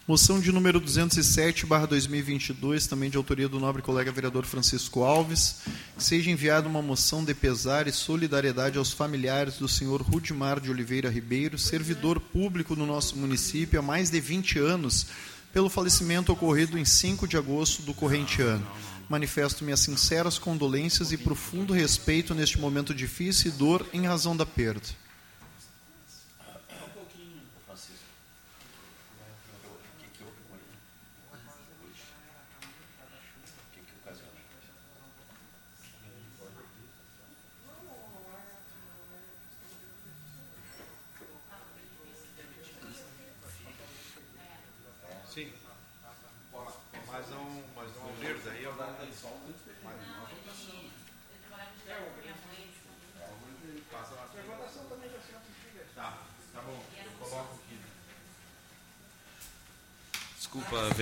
Moção 0.06 0.38
de 0.38 0.52
número 0.52 0.78
207, 0.78 1.66
barra 1.66 1.84
2022, 1.86 2.86
também 2.86 3.10
de 3.10 3.16
autoria 3.16 3.48
do 3.48 3.58
nobre 3.58 3.82
colega 3.82 4.12
vereador 4.12 4.44
Francisco 4.44 5.02
Alves, 5.02 5.62
que 5.96 6.04
seja 6.04 6.30
enviada 6.30 6.68
uma 6.68 6.80
moção 6.80 7.24
de 7.24 7.34
pesar 7.34 7.88
e 7.88 7.92
solidariedade 7.92 8.78
aos 8.78 8.92
familiares 8.92 9.56
do 9.56 9.66
senhor 9.66 10.00
Rudimar 10.00 10.60
de 10.60 10.70
Oliveira 10.70 11.10
Ribeiro, 11.10 11.58
servidor 11.58 12.20
público 12.20 12.76
no 12.76 12.86
nosso 12.86 13.16
município 13.16 13.80
há 13.80 13.82
mais 13.82 14.10
de 14.10 14.20
20 14.20 14.60
anos, 14.60 15.08
pelo 15.52 15.68
falecimento 15.68 16.32
ocorrido 16.32 16.78
em 16.78 16.84
5 16.84 17.26
de 17.26 17.36
agosto 17.36 17.82
do 17.82 17.92
corrente 17.92 18.42
ano. 18.42 18.64
Manifesto 19.08 19.64
minhas 19.64 19.80
sinceras 19.80 20.38
condolências 20.38 21.10
e 21.10 21.16
profundo 21.16 21.72
respeito 21.72 22.32
neste 22.32 22.60
momento 22.60 22.94
difícil 22.94 23.50
e 23.50 23.54
dor 23.54 23.84
em 23.92 24.06
razão 24.06 24.36
da 24.36 24.46
perda. 24.46 25.03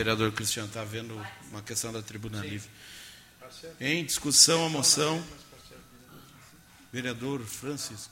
vereador 0.03 0.33
Cristiano 0.33 0.67
está 0.67 0.83
vendo 0.83 1.15
uma 1.49 1.62
questão 1.62 1.93
da 1.93 2.03
tribuna 2.03 2.41
Sim. 2.41 2.49
livre. 2.49 2.69
Em 3.81 4.05
discussão 4.05 4.67
a 4.67 4.69
moção. 4.69 5.23
Vereador 6.93 7.41
Francisco. 7.45 8.11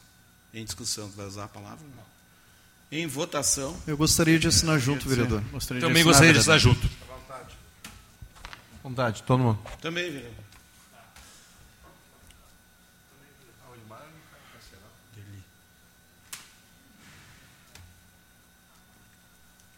Em 0.55 0.65
discussão, 0.65 1.11
vai 1.11 1.27
usar 1.27 1.45
a 1.45 1.49
palavra? 1.49 1.85
Em 2.93 3.07
votação. 3.09 3.77
Eu 3.87 3.97
gostaria 3.97 4.39
de 4.39 4.47
assinar 4.47 4.79
junto, 4.79 5.09
vereador. 5.09 5.43
Gostaria 5.51 5.81
Também 5.81 6.05
de 6.05 6.11
assinar, 6.11 6.33
gostaria 6.33 6.33
de 6.33 6.39
assinar 6.39 6.59
junto. 6.59 6.89
Vontade. 7.07 7.55
Vontade, 8.83 9.23
todo 9.25 9.43
mundo. 9.43 9.59
Também, 9.81 10.11
vereador. 10.11 10.45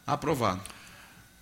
Aprovado. 0.06 0.60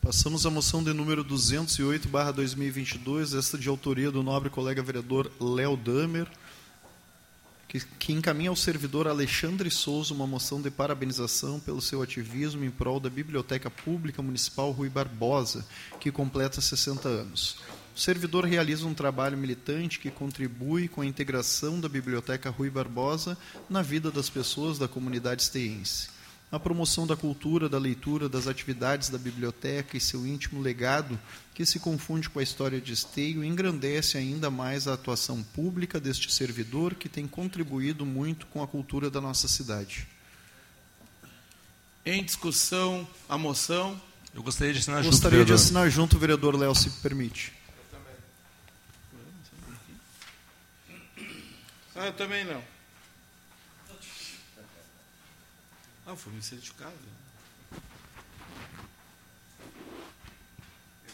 Passamos 0.02 0.46
à 0.46 0.50
moção 0.50 0.82
de 0.82 0.94
número 0.94 1.22
208, 1.22 2.08
barra 2.08 2.32
2022, 2.32 3.34
esta 3.34 3.58
de 3.58 3.68
autoria 3.68 4.10
do 4.10 4.22
nobre 4.22 4.48
colega 4.48 4.82
vereador 4.82 5.30
Léo 5.38 5.76
Damer, 5.76 6.26
que, 7.68 7.80
que 7.98 8.12
encaminha 8.14 8.48
ao 8.48 8.56
servidor 8.56 9.06
Alexandre 9.06 9.70
Souza 9.70 10.14
uma 10.14 10.26
moção 10.26 10.62
de 10.62 10.70
parabenização 10.70 11.60
pelo 11.60 11.82
seu 11.82 12.00
ativismo 12.00 12.64
em 12.64 12.70
prol 12.70 12.98
da 12.98 13.10
Biblioteca 13.10 13.68
Pública 13.68 14.22
Municipal 14.22 14.70
Rui 14.70 14.88
Barbosa, 14.88 15.66
que 16.00 16.10
completa 16.10 16.62
60 16.62 17.06
anos. 17.06 17.58
O 17.94 18.00
servidor 18.00 18.46
realiza 18.46 18.86
um 18.86 18.94
trabalho 18.94 19.36
militante 19.36 19.98
que 19.98 20.10
contribui 20.10 20.88
com 20.88 21.02
a 21.02 21.06
integração 21.06 21.78
da 21.78 21.90
Biblioteca 21.90 22.48
Rui 22.48 22.70
Barbosa 22.70 23.36
na 23.68 23.82
vida 23.82 24.10
das 24.10 24.30
pessoas 24.30 24.78
da 24.78 24.88
comunidade 24.88 25.42
esteense 25.42 26.19
a 26.50 26.58
promoção 26.58 27.06
da 27.06 27.16
cultura, 27.16 27.68
da 27.68 27.78
leitura, 27.78 28.28
das 28.28 28.48
atividades 28.48 29.08
da 29.08 29.18
biblioteca 29.18 29.96
e 29.96 30.00
seu 30.00 30.26
íntimo 30.26 30.60
legado, 30.60 31.18
que 31.54 31.64
se 31.64 31.78
confunde 31.78 32.28
com 32.28 32.40
a 32.40 32.42
história 32.42 32.80
de 32.80 32.92
Esteio, 32.92 33.44
engrandece 33.44 34.18
ainda 34.18 34.50
mais 34.50 34.88
a 34.88 34.94
atuação 34.94 35.42
pública 35.42 36.00
deste 36.00 36.32
servidor 36.32 36.94
que 36.94 37.08
tem 37.08 37.28
contribuído 37.28 38.04
muito 38.04 38.46
com 38.46 38.62
a 38.62 38.66
cultura 38.66 39.08
da 39.08 39.20
nossa 39.20 39.46
cidade. 39.46 40.08
Em 42.04 42.24
discussão, 42.24 43.06
a 43.28 43.38
moção. 43.38 44.00
Eu 44.34 44.42
gostaria 44.42 44.72
de 44.72 44.80
assinar 44.80 45.04
Gostaria 45.04 45.38
junto, 45.40 45.46
de 45.48 45.52
assinar 45.52 45.90
junto, 45.90 46.18
vereador 46.18 46.56
Léo, 46.56 46.74
se 46.74 46.90
permite. 47.02 47.52
Ah, 51.94 52.06
eu 52.06 52.12
também 52.14 52.44
não. 52.44 52.79
Ah, 56.10 56.16
foi 56.16 56.32
me 56.32 56.42
certificado. 56.42 56.92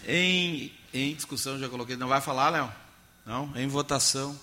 Em, 0.06 0.72
em 0.94 1.14
discussão, 1.14 1.58
já 1.58 1.68
coloquei. 1.68 1.96
Não 1.96 2.08
vai 2.08 2.22
falar, 2.22 2.48
Léo? 2.48 2.72
Não? 3.26 3.54
Em 3.54 3.68
votação. 3.68 4.40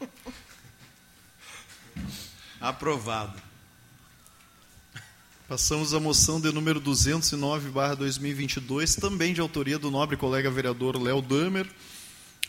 Aprovado. 2.60 3.42
Passamos 5.48 5.92
à 5.92 5.98
moção 5.98 6.40
de 6.40 6.52
número 6.52 6.78
209, 6.78 7.70
barra 7.70 7.96
2022, 7.96 8.94
também 8.94 9.34
de 9.34 9.40
autoria 9.40 9.76
do 9.78 9.90
nobre 9.90 10.16
colega 10.16 10.48
vereador 10.52 10.96
Léo 11.02 11.20
Damer, 11.20 11.68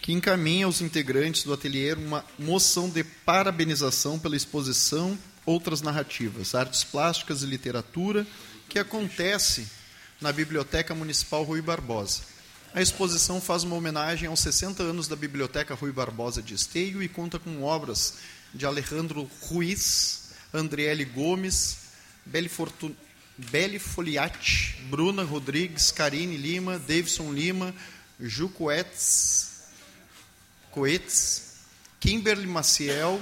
que 0.06 0.14
encaminha 0.14 0.68
aos 0.68 0.82
integrantes 0.82 1.46
do 1.46 1.52
ateliê 1.52 1.94
uma 1.94 2.24
moção 2.38 2.88
de 2.88 3.04
parabenização 3.04 4.20
pela 4.20 4.36
exposição 4.36 5.18
Outras 5.48 5.82
Narrativas, 5.82 6.54
Artes 6.54 6.84
Plásticas 6.84 7.42
e 7.42 7.48
Literatura, 7.48 8.28
que 8.70 8.78
acontece 8.78 9.68
na 10.22 10.32
Biblioteca 10.32 10.94
Municipal 10.94 11.42
Rui 11.42 11.60
Barbosa. 11.60 12.22
A 12.72 12.84
exposição 12.84 13.42
faz 13.42 13.64
uma 13.64 13.76
homenagem 13.76 14.30
aos 14.30 14.42
60 14.42 14.84
anos 14.84 15.08
da 15.08 15.16
Biblioteca 15.16 15.74
Rui 15.74 15.92
Barbosa 15.92 16.40
de 16.40 16.54
Esteio 16.54 17.02
e 17.02 17.10
conta 17.10 17.40
com 17.40 17.64
obras 17.64 18.18
de 18.54 18.64
Alejandro 18.64 19.28
Ruiz, 19.42 20.34
Andriele 20.54 21.04
Gomes, 21.04 21.78
Beli, 22.24 22.48
Fortun... 22.48 22.94
Beli 23.36 23.80
Foliati, 23.80 24.78
Bruna 24.88 25.24
Rodrigues, 25.24 25.90
Karine 25.90 26.38
Lima, 26.38 26.78
Davidson 26.78 27.34
Lima, 27.34 27.74
Ju 28.20 28.50
Coetes, 28.50 29.55
Coetes, 30.76 31.54
Kimberly 32.02 32.46
Maciel, 32.46 33.22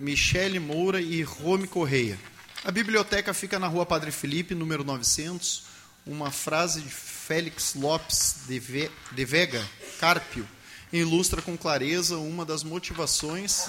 Michele 0.00 0.58
Moura 0.58 1.02
e 1.02 1.20
Rome 1.20 1.68
Correia. 1.68 2.18
A 2.64 2.70
biblioteca 2.70 3.34
fica 3.34 3.58
na 3.58 3.66
rua 3.66 3.84
Padre 3.84 4.10
Felipe, 4.10 4.54
número 4.54 4.82
900. 4.82 5.64
Uma 6.06 6.30
frase 6.30 6.80
de 6.80 6.88
Félix 6.88 7.74
Lopes 7.74 8.36
de, 8.48 8.58
Ve 8.58 8.90
de 9.10 9.24
Vega, 9.26 9.62
Carpio, 10.00 10.48
ilustra 10.90 11.42
com 11.42 11.58
clareza 11.58 12.16
uma 12.16 12.42
das 12.42 12.64
motivações 12.64 13.68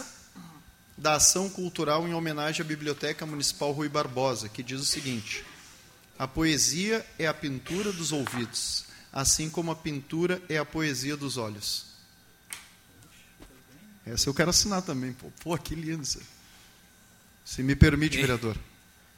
da 0.98 1.16
ação 1.16 1.50
cultural 1.50 2.08
em 2.08 2.14
homenagem 2.14 2.62
à 2.62 2.64
Biblioteca 2.64 3.26
Municipal 3.26 3.74
Rui 3.74 3.90
Barbosa, 3.90 4.48
que 4.48 4.64
diz 4.64 4.80
o 4.80 4.86
seguinte: 4.86 5.44
A 6.18 6.26
poesia 6.26 7.06
é 7.20 7.28
a 7.28 7.34
pintura 7.34 7.92
dos 7.92 8.14
ouvidos, 8.14 8.86
assim 9.12 9.50
como 9.50 9.72
a 9.72 9.76
pintura 9.76 10.42
é 10.48 10.58
a 10.58 10.64
poesia 10.64 11.18
dos 11.18 11.36
olhos. 11.36 11.93
Essa 14.06 14.30
eu 14.30 14.34
quero 14.34 14.50
assinar 14.50 14.82
também. 14.82 15.14
Pô, 15.14 15.32
pô 15.42 15.58
que 15.58 15.76
lindo 15.76 16.04
isso. 16.04 16.22
Se 17.46 17.64
me 17.64 17.76
permite, 17.76 18.18
vereador. 18.18 18.58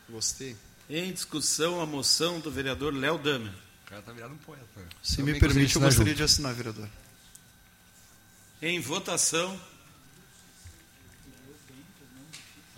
Gostei. 0.09 0.55
Em 0.89 1.11
discussão, 1.11 1.81
a 1.81 1.85
moção 1.85 2.39
do 2.39 2.51
vereador 2.51 2.93
Léo 2.93 3.17
Damer. 3.17 3.51
O 3.85 3.89
cara 3.89 4.01
tá 4.01 4.11
virado 4.11 4.33
um 4.33 4.37
poeta. 4.37 4.65
Se 5.01 5.19
Eu 5.21 5.25
me 5.25 5.39
permite, 5.39 5.75
eu 5.75 5.81
gostaria 5.81 6.11
junto. 6.11 6.17
de 6.17 6.23
assinar, 6.23 6.53
vereador. 6.53 6.87
Em 8.61 8.79
votação. 8.79 9.59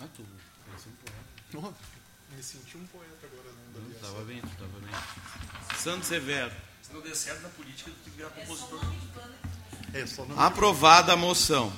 Ah, 0.00 0.06
tu 0.14 0.24
Me 2.36 2.42
senti 2.42 2.76
um 2.76 2.86
poeta 2.86 3.26
agora, 3.26 3.48
não 3.74 3.90
Estava 3.90 4.24
bem, 4.24 4.38
estava 4.38 4.80
bem. 4.80 5.78
Santos 5.78 6.08
Severo. 6.08 6.52
Se 6.82 6.92
não 6.92 7.00
der 7.00 7.14
certo 7.14 7.42
na 7.42 7.48
política, 7.50 7.90
tu 7.90 7.96
tem 8.04 8.12
que 8.12 8.18
virar 8.18 8.30
compositor. 8.30 8.80
É, 9.92 10.06
só 10.06 10.24
não... 10.24 10.38
Aprovada 10.38 11.12
a 11.12 11.16
moção. 11.16 11.72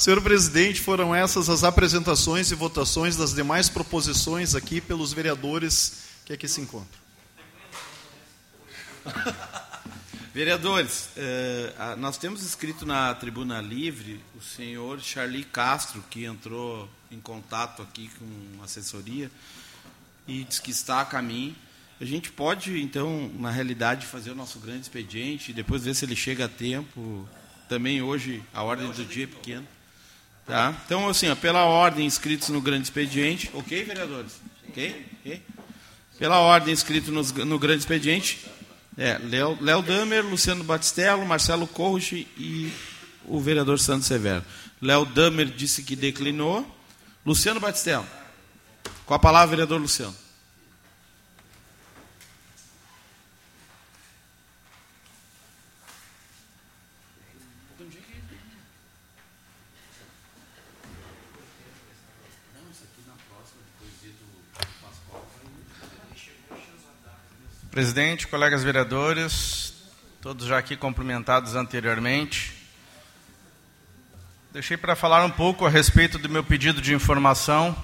Senhor 0.00 0.22
presidente, 0.22 0.80
foram 0.80 1.14
essas 1.14 1.50
as 1.50 1.62
apresentações 1.62 2.50
e 2.50 2.54
votações 2.54 3.18
das 3.18 3.34
demais 3.34 3.68
proposições 3.68 4.54
aqui 4.54 4.80
pelos 4.80 5.12
vereadores 5.12 6.04
que 6.24 6.32
aqui 6.32 6.48
se 6.48 6.62
encontram. 6.62 6.98
Vereadores, 10.32 11.10
eh, 11.18 11.74
nós 11.98 12.16
temos 12.16 12.42
escrito 12.42 12.86
na 12.86 13.14
Tribuna 13.14 13.60
Livre 13.60 14.22
o 14.34 14.40
senhor 14.40 14.98
Charlie 15.02 15.44
Castro, 15.44 16.02
que 16.08 16.24
entrou 16.24 16.88
em 17.10 17.20
contato 17.20 17.82
aqui 17.82 18.10
com 18.18 18.64
assessoria 18.64 19.30
e 20.26 20.44
diz 20.44 20.60
que 20.60 20.70
está 20.70 21.02
a 21.02 21.04
caminho. 21.04 21.54
A 22.00 22.06
gente 22.06 22.32
pode, 22.32 22.80
então, 22.80 23.30
na 23.38 23.50
realidade, 23.50 24.06
fazer 24.06 24.30
o 24.30 24.34
nosso 24.34 24.60
grande 24.60 24.80
expediente 24.80 25.50
e 25.50 25.54
depois 25.54 25.84
ver 25.84 25.94
se 25.94 26.06
ele 26.06 26.16
chega 26.16 26.46
a 26.46 26.48
tempo. 26.48 27.28
Também 27.68 28.00
hoje 28.00 28.42
a 28.54 28.62
ordem 28.62 28.90
do 28.90 29.04
dia 29.04 29.24
é 29.24 29.26
pequena. 29.26 29.79
Tá? 30.50 30.74
Então, 30.84 31.08
assim, 31.08 31.28
ó, 31.28 31.36
pela 31.36 31.64
ordem 31.64 32.04
inscritos 32.04 32.48
no 32.48 32.60
grande 32.60 32.82
expediente. 32.82 33.48
Ok, 33.54 33.84
vereadores? 33.84 34.32
Ok? 34.68 35.06
Pela 36.18 36.38
ordem 36.40 36.72
inscrito 36.74 37.12
nos- 37.12 37.30
no, 37.32 37.58
grande 37.58 37.78
expediente. 37.80 38.44
É, 38.98 39.16
Léo 39.18 39.56
Léo 39.60 39.80
Damer, 39.80 40.24
Luciano 40.24 40.64
Batistello, 40.64 41.24
Marcelo 41.24 41.66
Corroche 41.66 42.26
e 42.36 42.72
o 43.24 43.40
vereador 43.40 43.78
Santos 43.78 44.06
Severo. 44.08 44.44
Léo 44.82 45.04
Damer 45.04 45.46
disse 45.46 45.82
que 45.84 45.94
declinou. 45.94 46.66
Luciano 47.24 47.60
Batistello. 47.60 48.04
Com 49.06 49.14
a 49.14 49.18
palavra, 49.18 49.48
vereador 49.50 49.80
Luciano. 49.80 50.14
Presidente, 67.80 68.26
colegas 68.26 68.62
vereadores, 68.62 69.72
todos 70.20 70.46
já 70.46 70.58
aqui 70.58 70.76
cumprimentados 70.76 71.54
anteriormente. 71.54 72.52
Deixei 74.52 74.76
para 74.76 74.94
falar 74.94 75.24
um 75.24 75.30
pouco 75.30 75.64
a 75.64 75.70
respeito 75.70 76.18
do 76.18 76.28
meu 76.28 76.44
pedido 76.44 76.82
de 76.82 76.92
informação. 76.92 77.74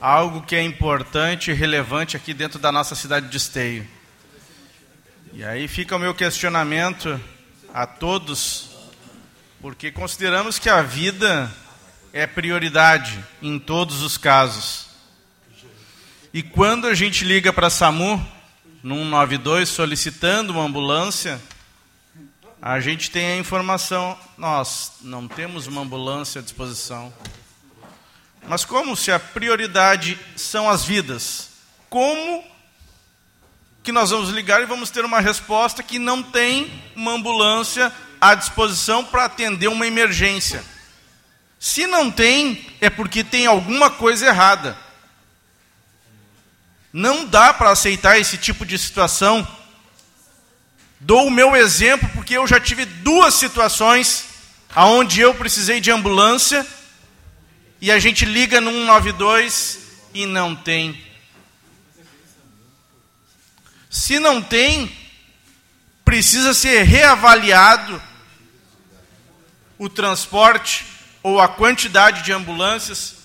Algo 0.00 0.42
que 0.42 0.56
é 0.56 0.62
importante 0.64 1.52
e 1.52 1.54
relevante 1.54 2.16
aqui 2.16 2.34
dentro 2.34 2.58
da 2.58 2.72
nossa 2.72 2.96
cidade 2.96 3.28
de 3.28 3.36
Esteio. 3.36 3.86
E 5.32 5.44
aí 5.44 5.68
fica 5.68 5.94
o 5.94 6.00
meu 6.00 6.16
questionamento 6.16 7.20
a 7.72 7.86
todos, 7.86 8.70
porque 9.60 9.92
consideramos 9.92 10.58
que 10.58 10.68
a 10.68 10.82
vida 10.82 11.48
é 12.12 12.26
prioridade 12.26 13.24
em 13.40 13.56
todos 13.56 14.02
os 14.02 14.18
casos. 14.18 14.93
E 16.34 16.42
quando 16.42 16.88
a 16.88 16.94
gente 16.94 17.24
liga 17.24 17.52
para 17.52 17.68
a 17.68 17.70
SAMU, 17.70 18.16
no 18.82 18.96
192, 18.96 19.68
solicitando 19.68 20.52
uma 20.52 20.64
ambulância, 20.64 21.40
a 22.60 22.80
gente 22.80 23.08
tem 23.08 23.24
a 23.24 23.36
informação, 23.36 24.18
nós 24.36 24.94
não 25.02 25.28
temos 25.28 25.68
uma 25.68 25.82
ambulância 25.82 26.40
à 26.40 26.42
disposição. 26.42 27.14
Mas 28.48 28.64
como 28.64 28.96
se 28.96 29.12
a 29.12 29.20
prioridade 29.20 30.18
são 30.34 30.68
as 30.68 30.84
vidas? 30.84 31.50
Como 31.88 32.42
que 33.84 33.92
nós 33.92 34.10
vamos 34.10 34.30
ligar 34.30 34.60
e 34.60 34.66
vamos 34.66 34.90
ter 34.90 35.04
uma 35.04 35.20
resposta 35.20 35.84
que 35.84 36.00
não 36.00 36.20
tem 36.20 36.68
uma 36.96 37.12
ambulância 37.12 37.92
à 38.20 38.34
disposição 38.34 39.04
para 39.04 39.26
atender 39.26 39.68
uma 39.68 39.86
emergência? 39.86 40.64
Se 41.60 41.86
não 41.86 42.10
tem, 42.10 42.66
é 42.80 42.90
porque 42.90 43.22
tem 43.22 43.46
alguma 43.46 43.88
coisa 43.88 44.26
errada. 44.26 44.82
Não 46.96 47.26
dá 47.26 47.52
para 47.52 47.70
aceitar 47.70 48.20
esse 48.20 48.38
tipo 48.38 48.64
de 48.64 48.78
situação. 48.78 49.44
Dou 51.00 51.26
o 51.26 51.30
meu 51.30 51.56
exemplo 51.56 52.08
porque 52.10 52.34
eu 52.34 52.46
já 52.46 52.60
tive 52.60 52.84
duas 52.84 53.34
situações 53.34 54.26
aonde 54.72 55.20
eu 55.20 55.34
precisei 55.34 55.80
de 55.80 55.90
ambulância 55.90 56.64
e 57.80 57.90
a 57.90 57.98
gente 57.98 58.24
liga 58.24 58.60
no 58.60 58.70
192 58.70 59.80
e 60.14 60.24
não 60.24 60.54
tem. 60.54 61.04
Se 63.90 64.20
não 64.20 64.40
tem, 64.40 64.96
precisa 66.04 66.54
ser 66.54 66.84
reavaliado 66.84 68.00
o 69.76 69.88
transporte 69.88 70.86
ou 71.24 71.40
a 71.40 71.48
quantidade 71.48 72.22
de 72.22 72.30
ambulâncias, 72.30 73.16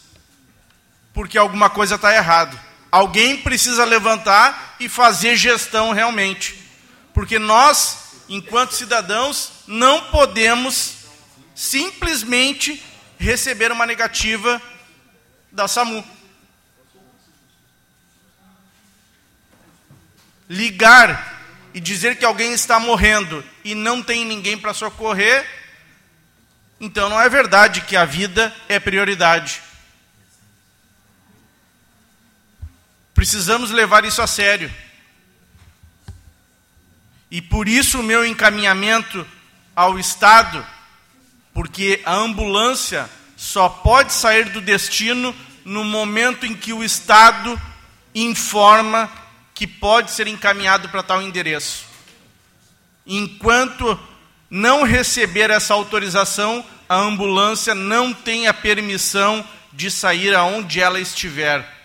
porque 1.14 1.38
alguma 1.38 1.70
coisa 1.70 1.94
está 1.94 2.16
errado. 2.16 2.69
Alguém 2.92 3.38
precisa 3.38 3.86
levantar 3.86 4.76
e 4.80 4.90
fazer 4.90 5.36
gestão 5.36 5.92
realmente. 5.92 6.58
Porque 7.14 7.38
nós, 7.38 8.24
enquanto 8.28 8.74
cidadãos, 8.74 9.52
não 9.68 10.06
podemos 10.06 10.96
simplesmente 11.54 12.82
receber 13.20 13.72
uma 13.72 13.86
negativa 13.86 14.62
da 15.52 15.68
SAMU. 15.68 16.04
Ligar 20.50 21.38
e 21.74 21.80
dizer 21.80 22.18
que 22.18 22.26
alguém 22.26 22.54
está 22.54 22.80
morrendo 22.80 23.44
e 23.64 23.76
não 23.76 24.02
tem 24.02 24.26
ninguém 24.26 24.58
para 24.58 24.74
socorrer, 24.74 25.46
então 26.80 27.10
não 27.10 27.22
é 27.22 27.30
verdade 27.30 27.82
que 27.82 27.96
a 27.96 28.06
vida 28.06 28.56
é 28.68 28.80
prioridade. 28.80 29.62
Precisamos 33.20 33.70
levar 33.70 34.06
isso 34.06 34.22
a 34.22 34.28
sério. 34.28 34.74
E 37.30 37.42
por 37.42 37.68
isso 37.68 38.00
o 38.00 38.04
meu 38.04 38.26
encaminhamento 38.26 39.28
ao 39.76 40.00
Estado, 40.00 40.66
porque 41.54 42.02
a 42.06 42.14
ambulância 42.14 43.10
só 43.36 43.68
pode 43.68 44.14
sair 44.14 44.46
do 44.52 44.62
destino 44.62 45.36
no 45.66 45.84
momento 45.84 46.46
em 46.46 46.56
que 46.56 46.72
o 46.72 46.82
Estado 46.82 47.62
informa 48.16 49.12
que 49.54 49.68
pode 49.68 50.12
ser 50.12 50.28
encaminhado 50.28 50.88
para 50.88 51.04
tal 51.04 51.22
endereço. 51.22 51.88
Enquanto 53.06 54.00
não 54.50 54.84
receber 54.84 55.50
essa 55.50 55.74
autorização, 55.74 56.66
a 56.88 56.96
ambulância 56.96 57.76
não 57.76 58.14
tem 58.14 58.48
a 58.48 58.54
permissão 58.54 59.46
de 59.74 59.92
sair 59.92 60.34
aonde 60.34 60.80
ela 60.80 61.02
estiver. 61.02 61.79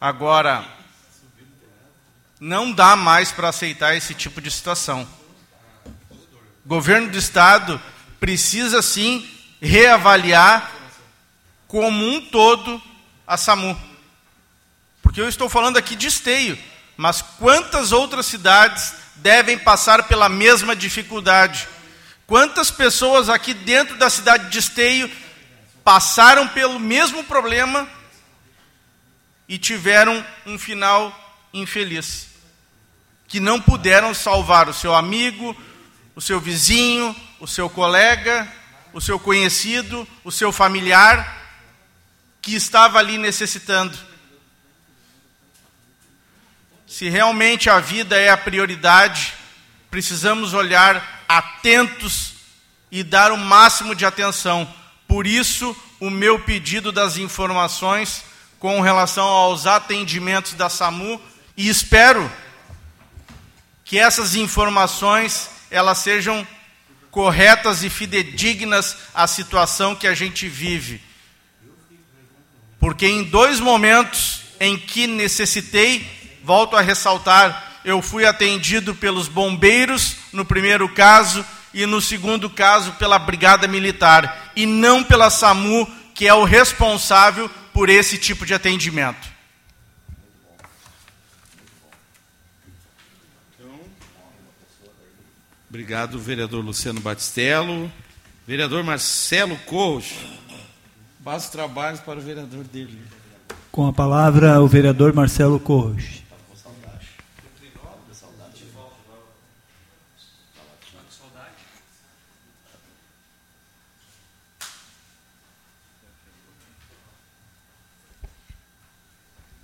Agora, 0.00 0.64
não 2.38 2.70
dá 2.70 2.94
mais 2.94 3.32
para 3.32 3.48
aceitar 3.48 3.96
esse 3.96 4.12
tipo 4.14 4.42
de 4.42 4.50
situação. 4.50 5.08
O 6.64 6.68
governo 6.68 7.08
do 7.08 7.16
estado 7.16 7.80
precisa 8.20 8.82
sim 8.82 9.26
reavaliar 9.60 10.70
como 11.66 12.06
um 12.06 12.20
todo 12.20 12.80
a 13.26 13.38
SAMU. 13.38 13.78
Porque 15.00 15.20
eu 15.20 15.28
estou 15.28 15.48
falando 15.48 15.78
aqui 15.78 15.96
de 15.96 16.08
esteio, 16.08 16.58
mas 16.94 17.22
quantas 17.22 17.90
outras 17.90 18.26
cidades 18.26 18.94
devem 19.16 19.58
passar 19.58 20.02
pela 20.02 20.28
mesma 20.28 20.76
dificuldade? 20.76 21.66
Quantas 22.26 22.70
pessoas 22.70 23.30
aqui 23.30 23.54
dentro 23.54 23.96
da 23.96 24.10
cidade 24.10 24.50
de 24.50 24.58
esteio 24.58 25.10
passaram 25.82 26.48
pelo 26.48 26.78
mesmo 26.78 27.24
problema 27.24 27.88
e 29.48 29.58
tiveram 29.58 30.24
um 30.44 30.58
final 30.58 31.14
infeliz. 31.52 32.28
Que 33.28 33.40
não 33.40 33.60
puderam 33.60 34.14
salvar 34.14 34.68
o 34.68 34.74
seu 34.74 34.94
amigo, 34.94 35.56
o 36.14 36.20
seu 36.20 36.40
vizinho, 36.40 37.14
o 37.40 37.46
seu 37.46 37.68
colega, 37.68 38.50
o 38.92 39.00
seu 39.00 39.18
conhecido, 39.18 40.06
o 40.24 40.32
seu 40.32 40.52
familiar, 40.52 41.44
que 42.40 42.54
estava 42.54 42.98
ali 42.98 43.18
necessitando. 43.18 43.98
Se 46.86 47.08
realmente 47.08 47.68
a 47.68 47.80
vida 47.80 48.16
é 48.16 48.30
a 48.30 48.36
prioridade, 48.36 49.34
precisamos 49.90 50.54
olhar 50.54 51.24
atentos 51.28 52.34
e 52.90 53.02
dar 53.02 53.32
o 53.32 53.36
máximo 53.36 53.94
de 53.94 54.06
atenção. 54.06 54.72
Por 55.08 55.26
isso, 55.26 55.76
o 56.00 56.08
meu 56.08 56.38
pedido 56.38 56.92
das 56.92 57.16
informações 57.16 58.24
com 58.58 58.80
relação 58.80 59.26
aos 59.26 59.66
atendimentos 59.66 60.54
da 60.54 60.68
SAMU 60.68 61.20
e 61.56 61.68
espero 61.68 62.30
que 63.84 63.98
essas 63.98 64.34
informações 64.34 65.48
elas 65.70 65.98
sejam 65.98 66.46
corretas 67.10 67.82
e 67.82 67.88
fidedignas 67.88 68.96
à 69.14 69.26
situação 69.26 69.94
que 69.94 70.06
a 70.06 70.14
gente 70.14 70.48
vive. 70.48 71.00
Porque 72.78 73.06
em 73.06 73.24
dois 73.24 73.58
momentos 73.58 74.42
em 74.60 74.76
que 74.76 75.06
necessitei, 75.06 76.06
volto 76.44 76.76
a 76.76 76.80
ressaltar, 76.80 77.80
eu 77.84 78.02
fui 78.02 78.26
atendido 78.26 78.94
pelos 78.94 79.28
bombeiros 79.28 80.16
no 80.32 80.44
primeiro 80.44 80.88
caso 80.88 81.44
e 81.72 81.86
no 81.86 82.00
segundo 82.00 82.50
caso 82.50 82.92
pela 82.92 83.18
Brigada 83.18 83.68
Militar 83.68 84.52
e 84.56 84.66
não 84.66 85.04
pela 85.04 85.30
SAMU, 85.30 85.88
que 86.14 86.26
é 86.26 86.34
o 86.34 86.44
responsável 86.44 87.50
por 87.76 87.90
esse 87.90 88.16
tipo 88.16 88.46
de 88.46 88.54
atendimento. 88.54 89.28
Obrigado, 95.68 96.18
vereador 96.18 96.64
Luciano 96.64 97.02
Batistello. 97.02 97.92
Vereador 98.46 98.82
Marcelo 98.82 99.58
Corros. 99.66 100.14
Passa 101.22 101.52
trabalhos 101.52 102.00
para 102.00 102.18
o 102.18 102.22
vereador 102.22 102.64
dele. 102.64 102.98
Com 103.70 103.86
a 103.86 103.92
palavra, 103.92 104.58
o 104.62 104.66
vereador 104.66 105.12
Marcelo 105.12 105.60
Corros. 105.60 106.22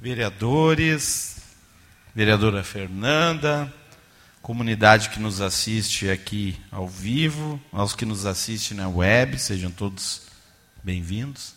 Vereadores, 0.03 1.37
vereadora 2.13 2.65
Fernanda, 2.65 3.73
comunidade 4.43 5.11
que 5.11 5.21
nos 5.21 5.41
assiste 5.41 6.11
aqui 6.11 6.61
ao 6.73 6.89
vivo, 6.89 7.63
aos 7.71 7.95
que 7.95 8.05
nos 8.05 8.27
assistem 8.27 8.79
na 8.79 8.89
web, 8.89 9.39
sejam 9.39 9.71
todos 9.71 10.23
bem-vindos. 10.83 11.55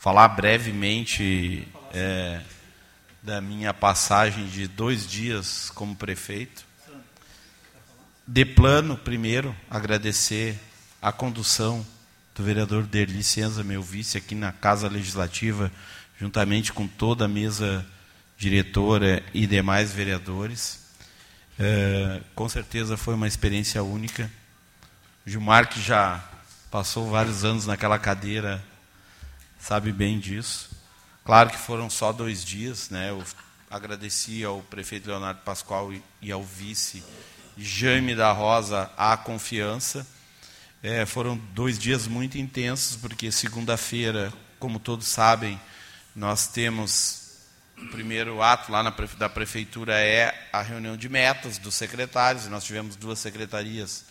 Falar 0.00 0.26
brevemente 0.30 1.68
é, 1.94 2.40
da 3.22 3.40
minha 3.40 3.72
passagem 3.72 4.48
de 4.48 4.66
dois 4.66 5.06
dias 5.06 5.70
como 5.70 5.94
prefeito. 5.94 6.64
De 8.26 8.44
plano, 8.44 8.96
primeiro, 8.96 9.54
agradecer 9.70 10.58
a 11.00 11.12
condução 11.12 11.86
do 12.34 12.42
vereador 12.42 12.82
Derli 12.82 13.22
meu 13.64 13.80
vice, 13.80 14.18
aqui 14.18 14.34
na 14.34 14.50
Casa 14.50 14.88
Legislativa 14.88 15.70
juntamente 16.18 16.72
com 16.72 16.86
toda 16.86 17.24
a 17.24 17.28
mesa 17.28 17.86
diretora 18.38 19.22
e 19.32 19.46
demais 19.46 19.92
vereadores. 19.92 20.80
É, 21.58 22.20
com 22.34 22.48
certeza 22.48 22.96
foi 22.96 23.14
uma 23.14 23.26
experiência 23.26 23.82
única. 23.82 24.30
Gilmar, 25.24 25.68
que 25.68 25.80
já 25.80 26.22
passou 26.70 27.10
vários 27.10 27.44
anos 27.44 27.66
naquela 27.66 27.98
cadeira, 27.98 28.62
sabe 29.58 29.92
bem 29.92 30.18
disso. 30.18 30.70
Claro 31.24 31.50
que 31.50 31.58
foram 31.58 31.90
só 31.90 32.12
dois 32.12 32.44
dias, 32.44 32.90
né? 32.90 33.10
Eu 33.10 33.22
agradeci 33.70 34.44
ao 34.44 34.60
prefeito 34.62 35.08
Leonardo 35.08 35.40
Pascoal 35.40 35.92
e 36.22 36.30
ao 36.30 36.42
vice 36.44 37.02
Jaime 37.58 38.14
da 38.14 38.30
Rosa 38.32 38.90
a 38.96 39.16
confiança. 39.16 40.06
É, 40.82 41.04
foram 41.04 41.36
dois 41.52 41.78
dias 41.78 42.06
muito 42.06 42.38
intensos, 42.38 42.96
porque 42.96 43.32
segunda-feira, 43.32 44.32
como 44.60 44.78
todos 44.78 45.08
sabem, 45.08 45.58
nós 46.16 46.46
temos 46.48 47.26
o 47.76 47.88
primeiro 47.88 48.40
ato 48.40 48.72
lá 48.72 48.82
na, 48.82 48.90
da 49.18 49.28
prefeitura 49.28 50.00
é 50.00 50.48
a 50.50 50.62
reunião 50.62 50.96
de 50.96 51.10
metas 51.10 51.58
dos 51.58 51.74
secretários. 51.74 52.48
Nós 52.48 52.64
tivemos 52.64 52.96
duas 52.96 53.18
secretarias, 53.18 54.06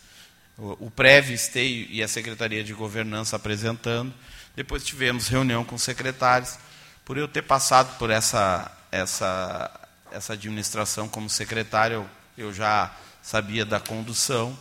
o, 0.56 0.86
o 0.86 0.92
Esteio 1.32 1.88
e 1.90 2.00
a 2.00 2.06
Secretaria 2.06 2.62
de 2.62 2.72
Governança 2.72 3.34
apresentando. 3.34 4.14
Depois 4.54 4.84
tivemos 4.84 5.26
reunião 5.26 5.64
com 5.64 5.74
os 5.74 5.82
secretários. 5.82 6.56
Por 7.04 7.18
eu 7.18 7.26
ter 7.26 7.42
passado 7.42 7.98
por 7.98 8.08
essa, 8.08 8.70
essa, 8.92 9.68
essa 10.12 10.34
administração 10.34 11.08
como 11.08 11.28
secretário, 11.28 12.08
eu, 12.36 12.46
eu 12.46 12.54
já 12.54 12.94
sabia 13.20 13.64
da 13.64 13.80
condução. 13.80 14.56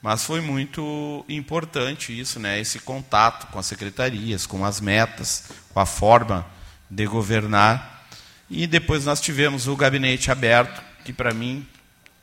Mas 0.00 0.22
foi 0.22 0.40
muito 0.40 1.24
importante 1.28 2.16
isso, 2.16 2.38
né? 2.38 2.60
esse 2.60 2.78
contato 2.78 3.50
com 3.50 3.58
as 3.58 3.66
secretarias, 3.66 4.46
com 4.46 4.64
as 4.64 4.80
metas, 4.80 5.46
com 5.74 5.80
a 5.80 5.86
forma 5.86 6.46
de 6.90 7.06
governar. 7.06 8.06
E 8.50 8.66
depois 8.66 9.04
nós 9.04 9.20
tivemos 9.20 9.66
o 9.66 9.76
gabinete 9.76 10.30
aberto, 10.30 10.82
que 11.04 11.12
para 11.12 11.34
mim 11.34 11.66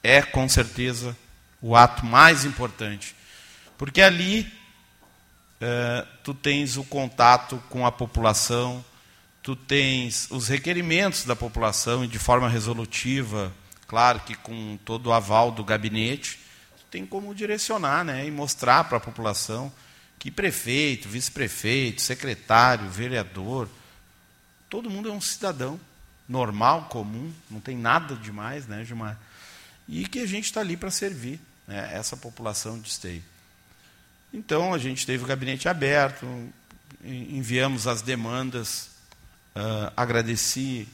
é 0.03 0.21
com 0.21 0.47
certeza 0.47 1.15
o 1.61 1.75
ato 1.75 2.05
mais 2.05 2.45
importante. 2.45 3.15
Porque 3.77 4.01
ali 4.01 4.51
é, 5.59 6.05
tu 6.23 6.33
tens 6.33 6.77
o 6.77 6.83
contato 6.83 7.61
com 7.69 7.85
a 7.85 7.91
população, 7.91 8.83
tu 9.41 9.55
tens 9.55 10.27
os 10.31 10.47
requerimentos 10.47 11.23
da 11.25 11.35
população 11.35 12.03
e 12.03 12.07
de 12.07 12.19
forma 12.19 12.49
resolutiva, 12.49 13.51
claro 13.87 14.19
que 14.21 14.35
com 14.35 14.77
todo 14.83 15.07
o 15.07 15.13
aval 15.13 15.51
do 15.51 15.63
gabinete, 15.63 16.39
tem 16.89 17.05
como 17.05 17.35
direcionar 17.35 18.05
né, 18.05 18.25
e 18.25 18.31
mostrar 18.31 18.85
para 18.85 18.97
a 18.97 19.01
população 19.01 19.71
que 20.17 20.31
prefeito, 20.31 21.09
vice-prefeito, 21.09 22.01
secretário, 22.01 22.89
vereador, 22.89 23.69
todo 24.75 24.89
mundo 24.89 25.07
é 25.07 25.11
um 25.13 25.21
cidadão 25.21 25.79
normal, 26.27 26.89
comum, 26.89 27.31
não 27.49 27.61
tem 27.61 27.77
nada 27.77 28.13
demais, 28.13 28.67
né, 28.67 28.83
Gilmar? 28.83 29.17
E 29.87 30.05
que 30.05 30.19
a 30.19 30.25
gente 30.25 30.43
está 30.43 30.59
ali 30.59 30.75
para 30.75 30.91
servir 30.91 31.39
né, 31.65 31.91
essa 31.93 32.17
população 32.17 32.77
de 32.77 32.89
esteio. 32.89 33.23
Então, 34.33 34.73
a 34.73 34.77
gente 34.77 35.05
teve 35.05 35.23
o 35.23 35.27
gabinete 35.27 35.69
aberto, 35.69 36.27
enviamos 37.01 37.87
as 37.87 38.01
demandas, 38.01 38.89
uh, 39.55 39.93
agradeci 39.95 40.89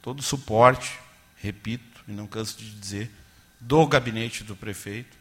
todo 0.00 0.20
o 0.20 0.22
suporte, 0.22 0.96
repito, 1.34 2.04
e 2.06 2.12
não 2.12 2.28
canso 2.28 2.58
de 2.58 2.70
dizer, 2.70 3.10
do 3.58 3.84
gabinete 3.88 4.44
do 4.44 4.54
prefeito 4.54 5.18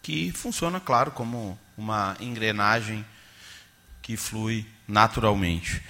que 0.00 0.30
funciona, 0.30 0.78
claro, 0.78 1.10
como 1.10 1.58
uma 1.76 2.16
engrenagem 2.20 3.04
que 4.00 4.16
flui 4.16 4.64
naturalmente. 4.86 5.82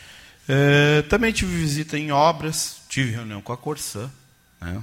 É, 0.49 1.03
também 1.03 1.33
tive 1.33 1.55
visita 1.57 1.99
em 1.99 2.11
obras, 2.11 2.83
tive 2.89 3.13
reunião 3.13 3.41
com 3.41 3.53
a 3.53 3.57
Corsã. 3.57 4.11
Né? 4.61 4.83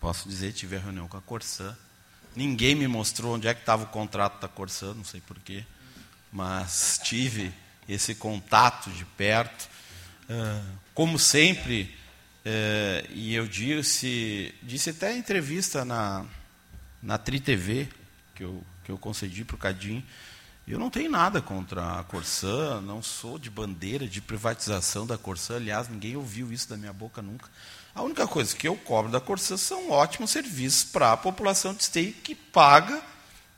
Posso 0.00 0.28
dizer, 0.28 0.52
tive 0.52 0.76
a 0.76 0.80
reunião 0.80 1.08
com 1.08 1.16
a 1.16 1.22
Corsã. 1.22 1.76
Ninguém 2.34 2.74
me 2.74 2.88
mostrou 2.88 3.34
onde 3.34 3.46
é 3.46 3.54
que 3.54 3.60
estava 3.60 3.84
o 3.84 3.86
contrato 3.86 4.40
da 4.40 4.48
Corsã, 4.48 4.92
não 4.94 5.04
sei 5.04 5.20
porquê, 5.20 5.64
mas 6.32 7.00
tive 7.02 7.52
esse 7.88 8.14
contato 8.14 8.90
de 8.90 9.04
perto. 9.04 9.68
É, 10.28 10.60
como 10.94 11.18
sempre, 11.18 11.94
é, 12.44 13.06
e 13.10 13.34
eu 13.34 13.46
disse, 13.46 14.54
disse 14.62 14.90
até 14.90 15.14
em 15.14 15.18
entrevista 15.18 15.84
na, 15.84 16.24
na 17.02 17.18
Tri 17.18 17.40
TV, 17.40 17.88
que 18.34 18.42
eu, 18.42 18.64
que 18.84 18.90
eu 18.90 18.98
concedi 18.98 19.44
para 19.44 19.54
o 19.54 19.58
Cadim. 19.58 20.04
Eu 20.66 20.78
não 20.78 20.88
tenho 20.88 21.10
nada 21.10 21.42
contra 21.42 22.00
a 22.00 22.04
Corsã, 22.04 22.80
não 22.80 23.02
sou 23.02 23.38
de 23.38 23.50
bandeira 23.50 24.08
de 24.08 24.22
privatização 24.22 25.06
da 25.06 25.18
Corsã, 25.18 25.56
aliás, 25.56 25.90
ninguém 25.90 26.16
ouviu 26.16 26.50
isso 26.50 26.70
da 26.70 26.76
minha 26.76 26.92
boca 26.92 27.20
nunca. 27.20 27.50
A 27.94 28.02
única 28.02 28.26
coisa 28.26 28.56
que 28.56 28.66
eu 28.66 28.74
cobro 28.74 29.12
da 29.12 29.20
Corsã 29.20 29.58
são 29.58 29.90
ótimos 29.90 30.30
serviços 30.30 30.82
para 30.84 31.12
a 31.12 31.16
população 31.18 31.74
de 31.74 31.82
esteio 31.82 32.14
que 32.14 32.34
paga 32.34 33.02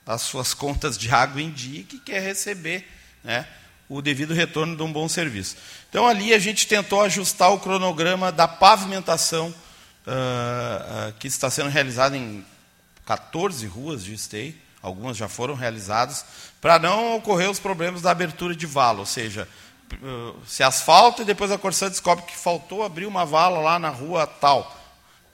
as 0.05 0.23
suas 0.23 0.53
contas 0.53 0.99
de 0.99 1.09
água 1.09 1.41
em 1.41 1.51
dia 1.51 1.81
e 1.81 1.85
que 1.85 2.01
quer 2.01 2.21
receber 2.21 2.85
né, 3.23 3.47
o 3.89 4.03
devido 4.03 4.35
retorno 4.35 4.77
de 4.77 4.83
um 4.83 4.93
bom 4.93 5.09
serviço. 5.09 5.57
Então, 5.89 6.09
ali 6.09 6.35
a 6.35 6.41
gente 6.41 6.67
tentou 6.67 7.03
ajustar 7.03 7.53
o 7.53 7.61
cronograma 7.61 8.33
da 8.33 8.49
pavimentação 8.49 9.51
uh, 9.51 11.11
uh, 11.11 11.13
que 11.21 11.29
está 11.29 11.49
sendo 11.51 11.71
realizada 11.71 12.17
em 12.17 12.45
14 13.05 13.65
ruas 13.69 14.03
de 14.03 14.13
esteio 14.13 14.66
algumas 14.87 15.17
já 15.17 15.29
foram 15.29 15.55
realizadas, 15.55 16.25
para 16.61 16.79
não 16.79 17.17
ocorrer 17.17 17.51
os 17.51 17.59
problemas 17.59 18.03
da 18.03 18.11
abertura 18.11 18.55
de 18.55 18.67
vala, 18.67 19.01
ou 19.01 19.07
seja, 19.07 19.49
eh, 19.93 20.33
se 20.47 20.63
asfalta 20.63 21.23
e 21.23 21.25
depois 21.25 21.51
a 21.51 21.59
Corsã 21.59 21.89
descobre 21.89 22.25
que 22.25 22.37
faltou 22.37 22.85
abrir 22.85 23.07
uma 23.07 23.25
vala 23.25 23.59
lá 23.59 23.79
na 23.79 23.91
rua 23.91 24.27
tal. 24.27 24.75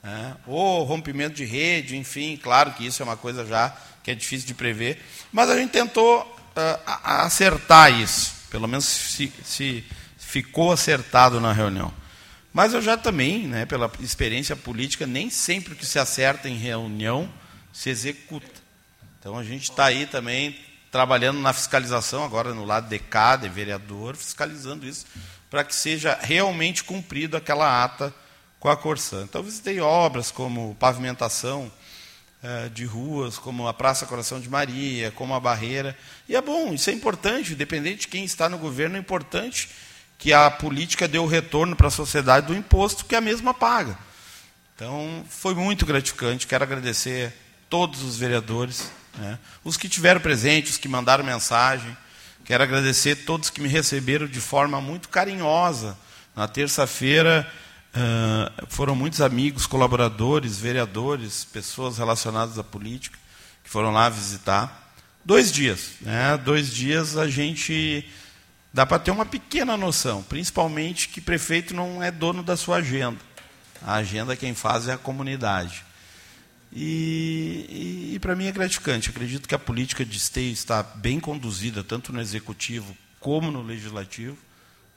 Né? 0.01 0.35
Ou 0.47 0.83
rompimento 0.83 1.35
de 1.35 1.45
rede, 1.45 1.95
enfim, 1.95 2.35
claro 2.41 2.71
que 2.73 2.85
isso 2.85 3.01
é 3.01 3.05
uma 3.05 3.15
coisa 3.15 3.45
já 3.45 3.75
que 4.03 4.11
é 4.11 4.15
difícil 4.15 4.47
de 4.47 4.53
prever, 4.53 5.01
mas 5.31 5.49
a 5.49 5.57
gente 5.57 5.71
tentou 5.71 6.21
uh, 6.23 6.79
acertar 7.03 7.93
isso, 7.93 8.33
pelo 8.49 8.67
menos 8.67 8.83
se, 8.83 9.31
se 9.45 9.83
ficou 10.17 10.73
acertado 10.73 11.39
na 11.39 11.53
reunião. 11.53 11.93
Mas 12.51 12.73
eu 12.73 12.81
já 12.81 12.97
também, 12.97 13.47
né, 13.47 13.65
pela 13.65 13.89
experiência 14.01 14.57
política, 14.57 15.07
nem 15.07 15.29
sempre 15.29 15.73
o 15.73 15.75
que 15.75 15.85
se 15.85 15.97
acerta 15.97 16.49
em 16.49 16.57
reunião 16.57 17.29
se 17.71 17.89
executa. 17.89 18.62
Então 19.23 19.37
a 19.37 19.43
gente 19.43 19.71
está 19.71 19.85
aí 19.85 20.05
também 20.05 20.53
trabalhando 20.91 21.39
na 21.39 21.53
fiscalização, 21.53 22.25
agora 22.25 22.53
no 22.53 22.65
lado 22.65 22.89
de 22.89 22.99
cada 22.99 23.47
vereador, 23.47 24.17
fiscalizando 24.17 24.85
isso, 24.85 25.05
para 25.49 25.63
que 25.63 25.73
seja 25.73 26.19
realmente 26.21 26.83
cumprido 26.83 27.37
aquela 27.37 27.85
ata 27.85 28.13
com 28.59 28.67
a 28.67 28.75
Corsã. 28.75 29.23
Então 29.23 29.41
visitei 29.41 29.79
obras 29.79 30.29
como 30.29 30.75
pavimentação 30.75 31.71
eh, 32.43 32.69
de 32.73 32.83
ruas, 32.83 33.37
como 33.37 33.65
a 33.65 33.73
Praça 33.73 34.05
Coração 34.05 34.41
de 34.41 34.49
Maria, 34.49 35.09
como 35.11 35.33
a 35.33 35.39
Barreira. 35.39 35.97
E 36.27 36.35
é 36.35 36.41
bom, 36.41 36.73
isso 36.73 36.89
é 36.89 36.93
importante, 36.93 37.53
independente 37.53 38.01
de 38.01 38.07
quem 38.09 38.25
está 38.25 38.49
no 38.49 38.57
governo, 38.57 38.97
é 38.97 38.99
importante 38.99 39.69
que 40.17 40.33
a 40.33 40.51
política 40.51 41.07
dê 41.07 41.17
o 41.17 41.27
retorno 41.27 41.77
para 41.77 41.87
a 41.87 41.91
sociedade 41.91 42.47
do 42.47 42.53
imposto 42.53 43.05
que 43.05 43.15
a 43.15 43.21
mesma 43.21 43.53
paga. 43.53 43.97
Então, 44.75 45.23
foi 45.29 45.55
muito 45.55 45.85
gratificante. 45.85 46.45
Quero 46.45 46.65
agradecer 46.65 47.31
todos 47.69 48.03
os 48.03 48.17
vereadores 48.17 48.91
né? 49.17 49.37
Os 49.63 49.77
que 49.77 49.87
tiveram 49.87 50.19
presente, 50.19 50.71
os 50.71 50.77
que 50.77 50.87
mandaram 50.87 51.23
mensagem. 51.23 51.95
Quero 52.45 52.63
agradecer 52.63 53.15
todos 53.15 53.49
que 53.49 53.61
me 53.61 53.69
receberam 53.69 54.27
de 54.27 54.39
forma 54.39 54.81
muito 54.81 55.09
carinhosa. 55.09 55.97
Na 56.35 56.47
terça-feira 56.47 57.47
uh, 57.95 58.65
foram 58.69 58.95
muitos 58.95 59.21
amigos, 59.21 59.65
colaboradores, 59.65 60.57
vereadores, 60.57 61.45
pessoas 61.45 61.97
relacionadas 61.97 62.57
à 62.59 62.63
política 62.63 63.17
que 63.63 63.69
foram 63.69 63.91
lá 63.91 64.09
visitar. 64.09 64.91
Dois 65.23 65.51
dias, 65.51 65.91
né? 66.01 66.37
Dois 66.37 66.73
dias 66.73 67.15
a 67.15 67.29
gente 67.29 68.05
dá 68.73 68.85
para 68.85 68.99
ter 68.99 69.11
uma 69.11 69.25
pequena 69.25 69.77
noção, 69.77 70.21
principalmente 70.23 71.07
que 71.07 71.21
prefeito 71.21 71.73
não 71.73 72.03
é 72.03 72.11
dono 72.11 72.43
da 72.43 72.57
sua 72.57 72.77
agenda. 72.77 73.19
A 73.85 73.95
agenda 73.95 74.35
quem 74.35 74.53
faz 74.53 74.87
é 74.87 74.93
a 74.93 74.97
comunidade. 74.97 75.85
E, 76.75 77.65
e, 77.69 78.15
e 78.15 78.19
para 78.19 78.35
mim 78.35 78.47
é 78.47 78.51
gratificante. 78.51 79.09
Acredito 79.09 79.47
que 79.47 79.53
a 79.53 79.59
política 79.59 80.03
de 80.03 80.17
esteio 80.17 80.51
está 80.51 80.81
bem 80.81 81.19
conduzida, 81.19 81.83
tanto 81.83 82.11
no 82.11 82.19
executivo 82.19 82.97
como 83.19 83.51
no 83.51 83.61
legislativo. 83.61 84.37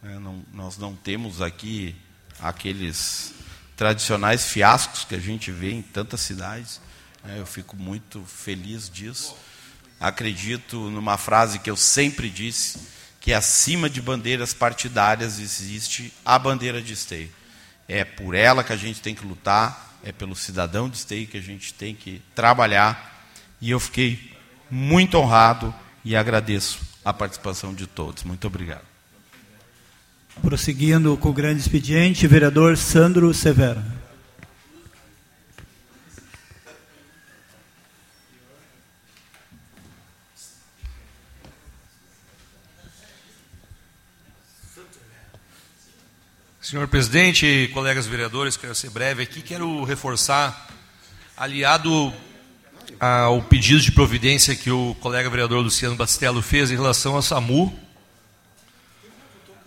É, 0.02 0.18
não, 0.18 0.42
nós 0.52 0.78
não 0.78 0.94
temos 0.94 1.42
aqui 1.42 1.94
aqueles 2.40 3.34
tradicionais 3.76 4.48
fiascos 4.48 5.04
que 5.04 5.14
a 5.14 5.20
gente 5.20 5.50
vê 5.50 5.72
em 5.72 5.82
tantas 5.82 6.20
cidades. 6.20 6.80
É, 7.28 7.38
eu 7.38 7.46
fico 7.46 7.76
muito 7.76 8.24
feliz 8.24 8.88
disso. 8.88 9.36
Acredito 10.00 10.90
numa 10.90 11.18
frase 11.18 11.58
que 11.58 11.70
eu 11.70 11.76
sempre 11.76 12.30
disse, 12.30 12.78
que 13.20 13.32
acima 13.32 13.90
de 13.90 14.00
bandeiras 14.00 14.54
partidárias 14.54 15.40
existe 15.40 16.12
a 16.24 16.38
bandeira 16.38 16.80
de 16.80 16.92
esteio. 16.92 17.30
É 17.88 18.04
por 18.04 18.34
ela 18.34 18.62
que 18.62 18.72
a 18.72 18.76
gente 18.76 19.00
tem 19.00 19.14
que 19.14 19.26
lutar, 19.26 19.85
é 20.02 20.12
pelo 20.12 20.34
cidadão 20.34 20.88
de 20.88 20.96
esteio 20.96 21.26
que 21.26 21.36
a 21.36 21.42
gente 21.42 21.74
tem 21.74 21.94
que 21.94 22.22
trabalhar. 22.34 23.28
E 23.60 23.70
eu 23.70 23.80
fiquei 23.80 24.32
muito 24.70 25.16
honrado 25.18 25.74
e 26.04 26.14
agradeço 26.14 26.80
a 27.04 27.12
participação 27.12 27.74
de 27.74 27.86
todos. 27.86 28.24
Muito 28.24 28.46
obrigado. 28.46 28.84
Prosseguindo 30.42 31.16
com 31.16 31.30
o 31.30 31.32
grande 31.32 31.60
expediente, 31.60 32.26
vereador 32.26 32.76
Sandro 32.76 33.32
Severo. 33.32 33.82
Senhor 46.68 46.88
presidente, 46.88 47.70
colegas 47.72 48.08
vereadores, 48.08 48.56
quero 48.56 48.74
ser 48.74 48.90
breve 48.90 49.22
aqui, 49.22 49.40
quero 49.40 49.84
reforçar, 49.84 50.66
aliado 51.36 52.12
ao 52.98 53.40
pedido 53.40 53.80
de 53.80 53.92
providência 53.92 54.56
que 54.56 54.68
o 54.68 54.92
colega 54.96 55.30
vereador 55.30 55.62
Luciano 55.62 55.94
Bastello 55.94 56.42
fez 56.42 56.72
em 56.72 56.74
relação 56.74 57.14
ao 57.14 57.22
SAMU. 57.22 57.72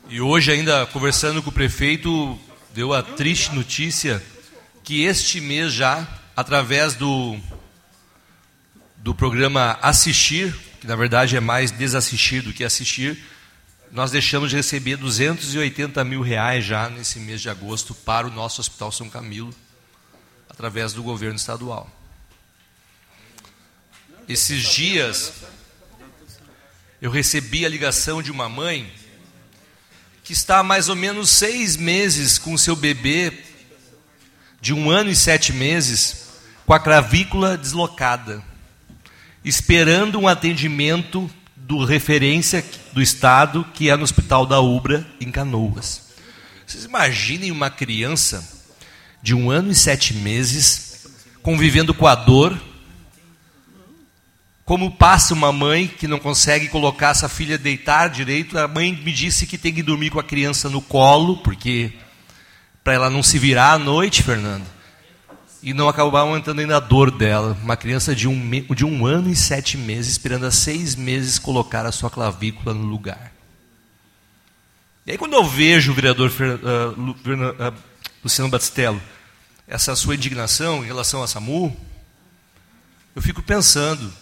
E 0.09 0.19
hoje, 0.19 0.51
ainda 0.51 0.85
conversando 0.87 1.41
com 1.41 1.49
o 1.49 1.53
prefeito, 1.53 2.37
deu 2.73 2.93
a 2.93 3.01
triste 3.01 3.55
notícia 3.55 4.21
que 4.83 5.05
este 5.05 5.39
mês 5.39 5.71
já, 5.71 6.05
através 6.35 6.95
do, 6.95 7.39
do 8.97 9.15
programa 9.15 9.79
Assistir, 9.81 10.53
que 10.81 10.85
na 10.85 10.97
verdade 10.97 11.37
é 11.37 11.39
mais 11.39 11.71
desassistir 11.71 12.41
do 12.41 12.51
que 12.51 12.65
assistir, 12.65 13.17
nós 13.91 14.11
deixamos 14.11 14.49
de 14.49 14.55
receber 14.55 14.97
280 14.97 16.03
mil 16.03 16.21
reais 16.21 16.63
já 16.63 16.89
nesse 16.89 17.19
mês 17.19 17.41
de 17.41 17.49
agosto 17.49 17.93
para 17.95 18.27
o 18.27 18.31
nosso 18.31 18.61
Hospital 18.61 18.91
São 18.91 19.09
Camilo, 19.09 19.53
através 20.47 20.93
do 20.93 21.01
governo 21.01 21.35
estadual. 21.35 21.89
esses 24.27 24.61
dias 24.61 25.33
eu 27.01 27.09
recebi 27.09 27.65
a 27.65 27.69
ligação 27.69 28.21
de 28.21 28.29
uma 28.29 28.47
mãe 28.47 28.91
que 30.23 30.33
está 30.33 30.59
há 30.59 30.63
mais 30.63 30.89
ou 30.89 30.95
menos 30.95 31.29
seis 31.29 31.75
meses 31.75 32.37
com 32.37 32.55
seu 32.57 32.75
bebê 32.75 33.33
de 34.61 34.73
um 34.73 34.91
ano 34.91 35.09
e 35.09 35.15
sete 35.15 35.51
meses 35.51 36.27
com 36.65 36.73
a 36.73 36.79
clavícula 36.79 37.57
deslocada, 37.57 38.43
esperando 39.43 40.19
um 40.19 40.27
atendimento 40.27 41.31
do 41.55 41.83
referência 41.83 42.61
do 42.93 43.01
Estado, 43.01 43.65
que 43.73 43.89
é 43.89 43.95
no 43.95 44.03
Hospital 44.03 44.45
da 44.45 44.59
Ubra, 44.59 45.05
em 45.19 45.31
Canoas. 45.31 46.09
Vocês 46.65 46.85
imaginem 46.85 47.51
uma 47.51 47.69
criança 47.69 48.47
de 49.21 49.33
um 49.33 49.49
ano 49.49 49.71
e 49.71 49.75
sete 49.75 50.13
meses 50.13 51.07
convivendo 51.41 51.93
com 51.93 52.07
a 52.07 52.15
dor, 52.15 52.59
como 54.65 54.91
passa 54.91 55.33
uma 55.33 55.51
mãe 55.51 55.87
que 55.87 56.07
não 56.07 56.19
consegue 56.19 56.67
colocar 56.67 57.09
essa 57.09 57.27
filha 57.27 57.57
deitar 57.57 58.09
direito. 58.09 58.57
A 58.57 58.67
mãe 58.67 58.93
me 58.93 59.11
disse 59.11 59.47
que 59.47 59.57
tem 59.57 59.73
que 59.73 59.81
dormir 59.81 60.11
com 60.11 60.19
a 60.19 60.23
criança 60.23 60.69
no 60.69 60.81
colo, 60.81 61.37
porque 61.37 61.93
para 62.83 62.93
ela 62.93 63.09
não 63.09 63.23
se 63.23 63.39
virar 63.39 63.73
à 63.73 63.79
noite, 63.79 64.21
Fernando 64.21 64.78
e 65.61 65.73
não 65.73 65.89
acabar 65.89 66.21
aumentando 66.21 66.59
ainda 66.59 66.77
a 66.77 66.79
dor 66.79 67.11
dela. 67.11 67.57
Uma 67.61 67.75
criança 67.75 68.15
de 68.15 68.27
um, 68.27 68.49
de 68.73 68.85
um 68.85 69.05
ano 69.05 69.29
e 69.29 69.35
sete 69.35 69.77
meses, 69.77 70.11
esperando 70.11 70.45
há 70.45 70.51
seis 70.51 70.95
meses 70.95 71.37
colocar 71.37 71.85
a 71.85 71.91
sua 71.91 72.09
clavícula 72.09 72.73
no 72.73 72.85
lugar. 72.85 73.33
E 75.05 75.11
aí, 75.11 75.17
quando 75.17 75.33
eu 75.33 75.43
vejo 75.43 75.91
o 75.91 75.95
vereador 75.95 76.29
uh, 76.29 77.75
Luciano 78.23 78.49
Batistello, 78.49 79.01
essa 79.67 79.95
sua 79.95 80.15
indignação 80.15 80.83
em 80.83 80.87
relação 80.87 81.23
a 81.23 81.27
SAMU, 81.27 81.75
eu 83.15 83.21
fico 83.21 83.41
pensando: 83.41 84.13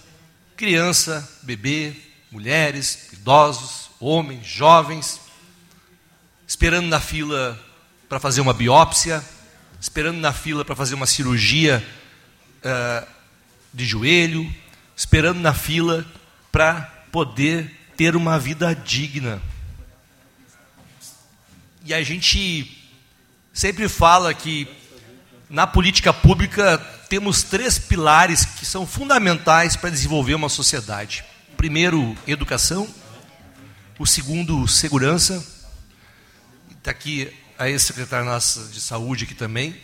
criança, 0.56 1.28
bebê, 1.44 1.94
mulheres, 2.32 3.12
idosos, 3.14 3.90
homens, 4.00 4.46
jovens, 4.46 5.20
esperando 6.48 6.88
na 6.88 7.00
fila 7.00 7.60
para 8.08 8.20
fazer 8.20 8.42
uma 8.42 8.54
biópsia, 8.54 9.24
esperando 9.80 10.20
na 10.20 10.34
fila 10.34 10.66
para 10.66 10.76
fazer 10.76 10.96
uma 10.96 11.06
cirurgia 11.06 11.86
uh, 12.64 13.08
de 13.74 13.86
joelho, 13.86 14.54
esperando 14.96 15.40
na 15.40 15.54
fila 15.54 16.06
para 16.52 16.82
poder 17.12 17.72
ter 17.96 18.16
uma 18.16 18.40
vida 18.40 18.74
digna. 18.74 19.42
E 21.86 21.94
a 21.94 22.04
gente 22.04 22.78
sempre 23.54 23.88
fala 23.88 24.34
que 24.34 24.68
na 25.50 25.66
política 25.66 26.14
pública 26.14 26.78
temos 27.10 27.44
três 27.44 27.80
pilares 27.80 28.44
que 28.44 28.66
são 28.66 28.86
fundamentais 28.86 29.76
para 29.76 29.90
desenvolver 29.90 30.36
uma 30.36 30.50
sociedade. 30.50 31.24
O 31.54 31.56
primeiro, 31.56 32.18
educação. 32.28 32.88
O 33.98 34.06
segundo, 34.06 34.68
segurança. 34.68 35.44
Está 36.78 36.92
aqui 36.92 37.34
a 37.58 37.70
ex-secretária 37.70 38.26
nossa 38.26 38.66
de 38.66 38.80
saúde 38.80 39.24
aqui 39.24 39.34
também, 39.34 39.76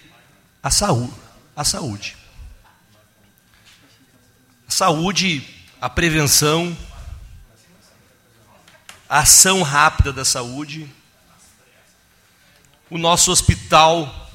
a 0.62 0.70
saúde. 0.70 1.14
A 1.56 1.64
saúde. 1.64 2.16
A 4.68 4.72
saúde, 4.72 5.48
a 5.80 5.90
prevenção, 5.90 6.76
a 9.10 9.20
ação 9.20 9.62
rápida 9.62 10.12
da 10.12 10.26
saúde, 10.26 10.90
o 12.90 12.98
nosso 12.98 13.32
hospital, 13.32 14.30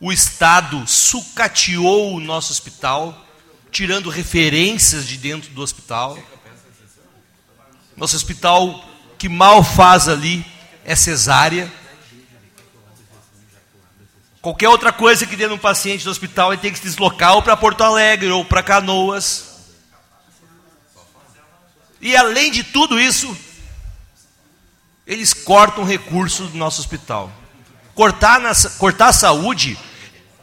o 0.00 0.12
Estado 0.12 0.86
sucateou 0.86 2.14
o 2.14 2.20
nosso 2.20 2.52
hospital, 2.52 3.26
tirando 3.70 4.10
referências 4.10 5.06
de 5.06 5.16
dentro 5.16 5.50
do 5.50 5.62
hospital. 5.62 6.18
Nosso 7.96 8.16
hospital 8.16 8.84
que 9.18 9.28
mal 9.28 9.62
faz 9.62 10.08
ali 10.08 10.44
é 10.84 10.94
cesárea. 10.96 11.72
Qualquer 14.44 14.68
outra 14.68 14.92
coisa 14.92 15.24
que 15.24 15.36
dê 15.36 15.46
num 15.46 15.56
paciente 15.56 16.04
do 16.04 16.10
hospital, 16.10 16.52
ele 16.52 16.60
tem 16.60 16.70
que 16.70 16.76
se 16.76 16.84
deslocar 16.84 17.32
ou 17.32 17.40
para 17.40 17.56
Porto 17.56 17.80
Alegre 17.80 18.28
ou 18.28 18.44
para 18.44 18.62
Canoas. 18.62 19.54
E 21.98 22.14
além 22.14 22.50
de 22.50 22.62
tudo 22.62 23.00
isso, 23.00 23.34
eles 25.06 25.32
cortam 25.32 25.82
recursos 25.82 26.50
do 26.50 26.58
nosso 26.58 26.82
hospital. 26.82 27.32
Cortar, 27.94 28.38
na, 28.38 28.52
cortar 28.76 29.08
a 29.08 29.12
saúde 29.14 29.78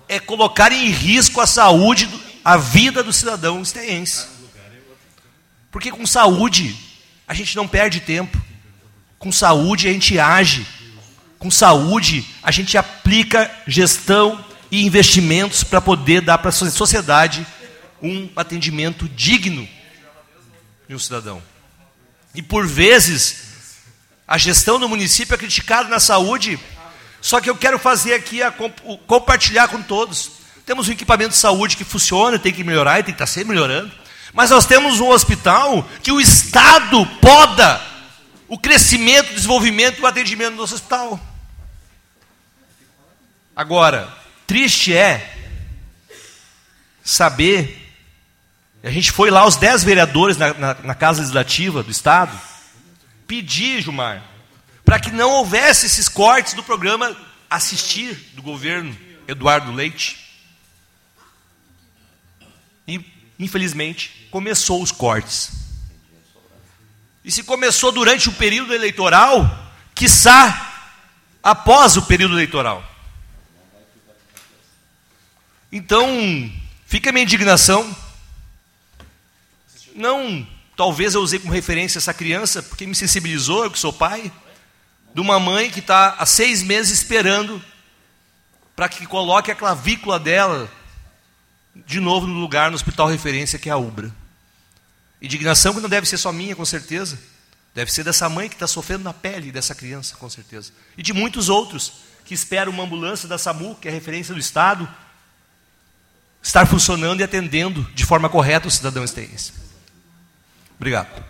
é 0.10 0.20
colocar 0.20 0.72
em 0.72 0.89
risco 0.89 1.39
a 1.39 1.45
saúde, 1.45 2.10
a 2.43 2.58
vida 2.58 3.04
do 3.04 3.14
cidadão 3.14 3.62
esteense. 3.62 4.26
Porque 5.70 5.91
com 5.91 6.08
saúde 6.08 6.76
a 7.28 7.36
gente 7.36 7.56
não 7.56 7.68
perde 7.68 7.99
tempo. 7.99 8.41
Com 9.20 9.32
saúde 9.32 9.88
a 9.88 9.93
gente 9.93 10.18
age 10.18 10.66
com 11.42 11.50
saúde, 11.50 12.24
a 12.44 12.52
gente 12.52 12.78
aplica 12.78 13.50
gestão 13.66 14.46
e 14.70 14.86
investimentos 14.86 15.64
para 15.64 15.82
poder 15.82 16.22
dar 16.22 16.38
para 16.38 16.50
a 16.50 16.52
sociedade 16.52 17.48
um 18.00 18.30
atendimento 18.36 19.10
digno 19.10 19.68
de 20.88 20.94
um 20.94 21.00
cidadão. 21.00 21.42
E 22.36 22.44
por 22.44 22.68
vezes, 22.68 23.78
a 24.28 24.38
gestão 24.38 24.80
do 24.80 24.88
município 24.88 25.34
é 25.34 25.38
criticada 25.38 25.89
na 25.89 26.00
saúde, 26.00 26.60
só 27.20 27.42
que 27.42 27.50
eu 27.50 27.56
quero 27.56 27.80
fazer 27.80 28.14
aqui, 28.14 28.44
a 28.44 28.52
comp 28.52 28.78
compartilhar 29.08 29.68
com 29.68 29.82
todos. 29.82 30.34
Temos 30.64 30.88
um 30.89 30.92
equipamento 30.92 31.32
de 31.32 31.38
saúde 31.38 31.76
que 31.76 31.84
funciona, 31.84 32.38
tem 32.38 32.54
que 32.54 32.64
melhorar 32.64 33.00
e 33.00 33.04
tem 33.04 33.16
que 33.16 33.24
estar 33.24 33.26
sempre 33.26 33.56
melhorando. 33.56 33.92
Mas 34.32 34.52
nós 34.52 34.68
temos 34.68 35.00
um 35.00 35.10
hospital 35.10 35.89
que 36.04 36.12
o 36.12 36.22
Estado 36.22 37.04
poda 37.20 37.82
o 38.48 38.60
crescimento, 38.60 39.32
o 39.32 39.36
desenvolvimento 39.36 39.98
e 39.98 40.02
o 40.04 40.06
atendimento 40.06 40.52
do 40.52 40.58
nosso 40.58 40.76
hospital. 40.76 41.31
Agora, 43.56 44.12
triste 44.47 44.93
é 44.93 45.38
saber. 47.04 47.78
A 48.84 48.89
gente 48.89 49.12
foi 49.12 49.30
lá, 49.30 49.45
os 49.45 49.58
dez 49.58 49.84
vereadores 49.84 50.38
na, 50.38 50.54
na, 50.54 50.74
na 50.76 50.95
Casa 50.95 51.20
Legislativa 51.20 51.84
do 51.84 51.91
Estado, 51.91 52.39
pedir, 53.28 53.82
Gilmar, 53.82 54.24
para 54.84 54.99
que 54.99 55.12
não 55.12 55.30
houvesse 55.30 55.86
esses 55.86 56.10
cortes 56.10 56.54
do 56.54 56.64
programa 56.64 57.16
Assistir 57.49 58.32
do 58.34 58.41
governo 58.41 58.97
Eduardo 59.28 59.72
Leite. 59.72 60.18
E, 62.88 63.06
infelizmente, 63.38 64.28
começou 64.32 64.82
os 64.82 64.91
cortes. 64.91 65.52
E 67.24 67.32
se 67.32 67.43
começou 67.43 67.91
durante 67.91 68.30
o 68.30 68.34
período 68.34 68.74
eleitoral, 68.74 69.70
quiçá 69.93 70.89
após 71.43 71.97
o 71.97 72.02
período 72.04 72.34
eleitoral. 72.36 72.91
Então, 75.72 76.51
fica 76.86 77.09
a 77.09 77.13
minha 77.13 77.24
indignação. 77.24 77.95
Não, 79.95 80.45
talvez 80.76 81.13
eu 81.13 81.22
usei 81.22 81.39
como 81.39 81.53
referência 81.53 81.97
essa 81.97 82.13
criança, 82.13 82.61
porque 82.61 82.86
me 82.86 82.95
sensibilizou, 82.95 83.63
eu 83.63 83.72
que 83.72 83.80
sou 83.80 83.93
pai, 83.93 84.32
de 85.13 85.22
uma 85.22 85.39
mãe 85.39 85.69
que 85.69 85.80
está 85.80 86.15
há 86.17 86.26
seis 86.26 86.61
meses 86.63 86.99
esperando 86.99 87.63
para 88.76 88.89
que 88.89 89.05
coloque 89.05 89.51
a 89.51 89.55
clavícula 89.55 90.19
dela 90.19 90.72
de 91.86 91.99
novo 91.99 92.28
no 92.28 92.39
lugar, 92.39 92.69
no 92.69 92.76
hospital 92.76 93.07
referência, 93.07 93.59
que 93.59 93.69
é 93.69 93.72
a 93.72 93.78
Ubra. 93.78 94.11
Indignação 95.22 95.74
que 95.74 95.80
não 95.80 95.89
deve 95.89 96.07
ser 96.07 96.17
só 96.17 96.32
minha, 96.32 96.55
com 96.55 96.65
certeza. 96.65 97.19
Deve 97.74 97.91
ser 97.91 98.03
dessa 98.03 98.28
mãe 98.28 98.49
que 98.49 98.55
está 98.55 98.67
sofrendo 98.67 99.03
na 99.03 99.13
pele 99.13 99.51
dessa 99.51 99.74
criança, 99.74 100.15
com 100.17 100.30
certeza. 100.30 100.74
E 100.97 101.03
de 101.03 101.13
muitos 101.13 101.47
outros 101.47 101.93
que 102.26 102.34
esperam 102.34 102.72
uma 102.72 102.84
ambulância 102.84 103.28
da 103.28 103.38
SAMU, 103.38 103.76
que 103.76 103.88
é 103.88 103.91
referência 103.91 104.34
do 104.34 104.39
Estado, 104.39 104.89
estar 106.42 106.66
funcionando 106.66 107.22
e 107.22 107.24
atendendo 107.24 107.84
de 107.94 108.06
forma 108.06 108.30
correta 108.30 108.68
o 108.68 108.72
cidadão 108.72 109.04
esteense. 109.04 109.54
Obrigado. 110.78 111.24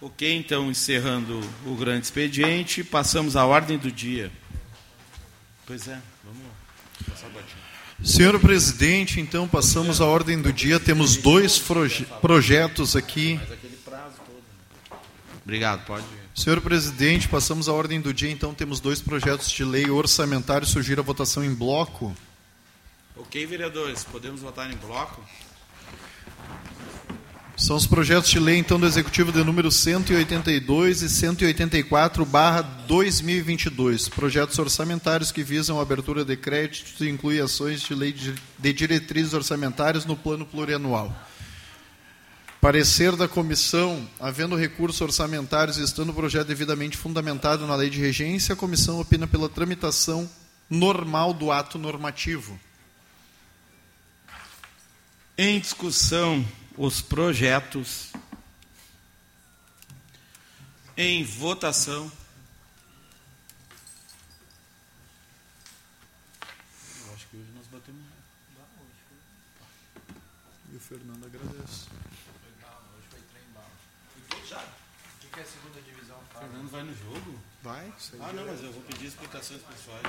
Ok, 0.00 0.36
então 0.36 0.70
encerrando 0.70 1.40
o 1.66 1.74
grande 1.74 2.04
expediente, 2.04 2.84
passamos 2.84 3.34
à 3.34 3.44
ordem 3.44 3.76
do 3.76 3.90
dia. 3.90 4.30
Pois 5.66 5.88
é, 5.88 6.00
vamos 6.24 6.46
passar 7.04 7.26
a 7.26 8.04
Senhor 8.04 8.38
presidente, 8.38 9.20
então 9.20 9.48
passamos 9.48 10.00
à 10.00 10.06
ordem 10.06 10.40
do 10.40 10.52
dia. 10.52 10.78
Temos 10.78 11.16
dois 11.16 11.58
proje 11.58 12.06
projetos 12.20 12.94
aqui. 12.94 13.40
Obrigado, 15.42 15.84
pode. 15.84 16.04
Senhor 16.38 16.60
presidente, 16.60 17.26
passamos 17.26 17.68
à 17.68 17.72
ordem 17.72 18.00
do 18.00 18.14
dia, 18.14 18.30
então 18.30 18.54
temos 18.54 18.78
dois 18.78 19.02
projetos 19.02 19.50
de 19.50 19.64
lei 19.64 19.90
orçamentário. 19.90 20.64
Sugiro 20.64 21.00
a 21.00 21.04
votação 21.04 21.44
em 21.44 21.52
bloco. 21.52 22.14
Ok, 23.16 23.44
vereadores, 23.44 24.04
podemos 24.04 24.40
votar 24.40 24.72
em 24.72 24.76
bloco? 24.76 25.20
São 27.56 27.74
os 27.74 27.88
projetos 27.88 28.30
de 28.30 28.38
lei, 28.38 28.56
então, 28.56 28.78
do 28.78 28.86
Executivo 28.86 29.32
de 29.32 29.42
número 29.42 29.68
182 29.68 31.02
e 31.02 31.08
184, 31.08 32.24
barra 32.24 32.62
2022. 32.62 34.08
Projetos 34.08 34.56
orçamentários 34.60 35.32
que 35.32 35.42
visam 35.42 35.80
a 35.80 35.82
abertura 35.82 36.24
de 36.24 36.36
créditos 36.36 37.00
e 37.00 37.08
incluem 37.08 37.40
ações 37.40 37.80
de 37.80 37.96
lei 37.96 38.12
de 38.12 38.72
diretrizes 38.72 39.34
orçamentárias 39.34 40.06
no 40.06 40.16
plano 40.16 40.46
plurianual. 40.46 41.12
Parecer 42.60 43.14
da 43.14 43.28
comissão, 43.28 44.08
havendo 44.18 44.56
recursos 44.56 45.00
orçamentários 45.00 45.78
e 45.78 45.82
estando 45.82 46.10
o 46.10 46.14
projeto 46.14 46.48
devidamente 46.48 46.96
fundamentado 46.96 47.66
na 47.66 47.76
lei 47.76 47.88
de 47.88 48.00
regência, 48.00 48.52
a 48.52 48.56
comissão 48.56 49.00
opina 49.00 49.26
pela 49.28 49.48
tramitação 49.48 50.28
normal 50.68 51.32
do 51.32 51.52
ato 51.52 51.78
normativo. 51.78 52.58
Em 55.36 55.60
discussão, 55.60 56.44
os 56.76 57.00
projetos. 57.00 58.12
Em 60.96 61.22
votação. 61.22 62.10
Eu 67.06 67.14
acho 67.14 67.26
que 67.28 67.36
hoje 67.36 67.50
nós 67.54 67.66
batemos. 67.68 68.02
E 70.72 70.76
o 70.76 70.80
Fernando 70.80 71.24
agradece. 71.24 71.86
O 76.34 76.38
Fernando 76.40 76.70
vai 76.70 76.82
no 76.82 76.94
jogo? 76.96 77.38
Vai? 77.68 77.92
Ah, 78.20 78.32
não, 78.32 78.46
mas 78.46 78.62
eu 78.64 78.72
vou 78.72 78.80
pedir 78.80 79.08
explicações 79.08 79.60
pessoais. 79.60 80.02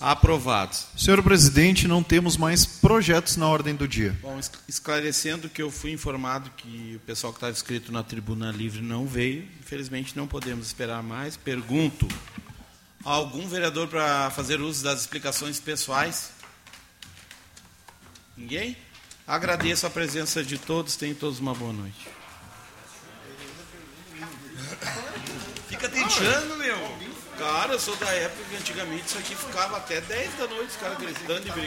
Aprovados. 0.00 0.86
Senhor 0.96 1.22
presidente, 1.22 1.86
não 1.86 2.02
temos 2.02 2.38
mais 2.38 2.64
projetos 2.64 3.36
na 3.36 3.46
ordem 3.46 3.74
do 3.76 3.86
dia. 3.86 4.18
Bom, 4.22 4.40
esclarecendo 4.66 5.50
que 5.50 5.60
eu 5.60 5.70
fui 5.70 5.92
informado 5.92 6.48
que 6.56 6.94
o 6.96 7.00
pessoal 7.00 7.30
que 7.30 7.36
estava 7.36 7.52
inscrito 7.52 7.92
na 7.92 8.02
tribuna 8.02 8.50
livre 8.50 8.80
não 8.80 9.06
veio. 9.06 9.46
Infelizmente 9.60 10.16
não 10.16 10.26
podemos 10.26 10.66
esperar 10.66 11.02
mais. 11.02 11.36
Pergunto: 11.36 12.08
algum 13.04 13.46
vereador 13.46 13.88
para 13.88 14.30
fazer 14.30 14.62
uso 14.62 14.82
das 14.82 15.02
explicações 15.02 15.60
pessoais? 15.60 16.30
Ninguém? 18.34 18.78
Agradeço 19.26 19.86
a 19.86 19.90
presença 19.90 20.42
de 20.42 20.56
todos. 20.56 20.96
Tenham 20.96 21.14
todos 21.14 21.38
uma 21.38 21.54
boa 21.54 21.74
noite. 21.74 22.21
Fica 25.82 25.88
tentando, 25.88 26.56
meu. 26.58 26.78
Cara, 27.36 27.72
eu 27.72 27.80
sou 27.80 27.96
da 27.96 28.08
época 28.12 28.44
que 28.48 28.56
antigamente 28.56 29.06
isso 29.06 29.18
aqui 29.18 29.34
ficava 29.34 29.78
até 29.78 30.00
10 30.00 30.34
da 30.34 30.46
noite, 30.46 30.68
os 30.68 30.76
caras 30.76 30.96
gritando 30.96 31.48
e 31.48 31.50
brigando. 31.50 31.60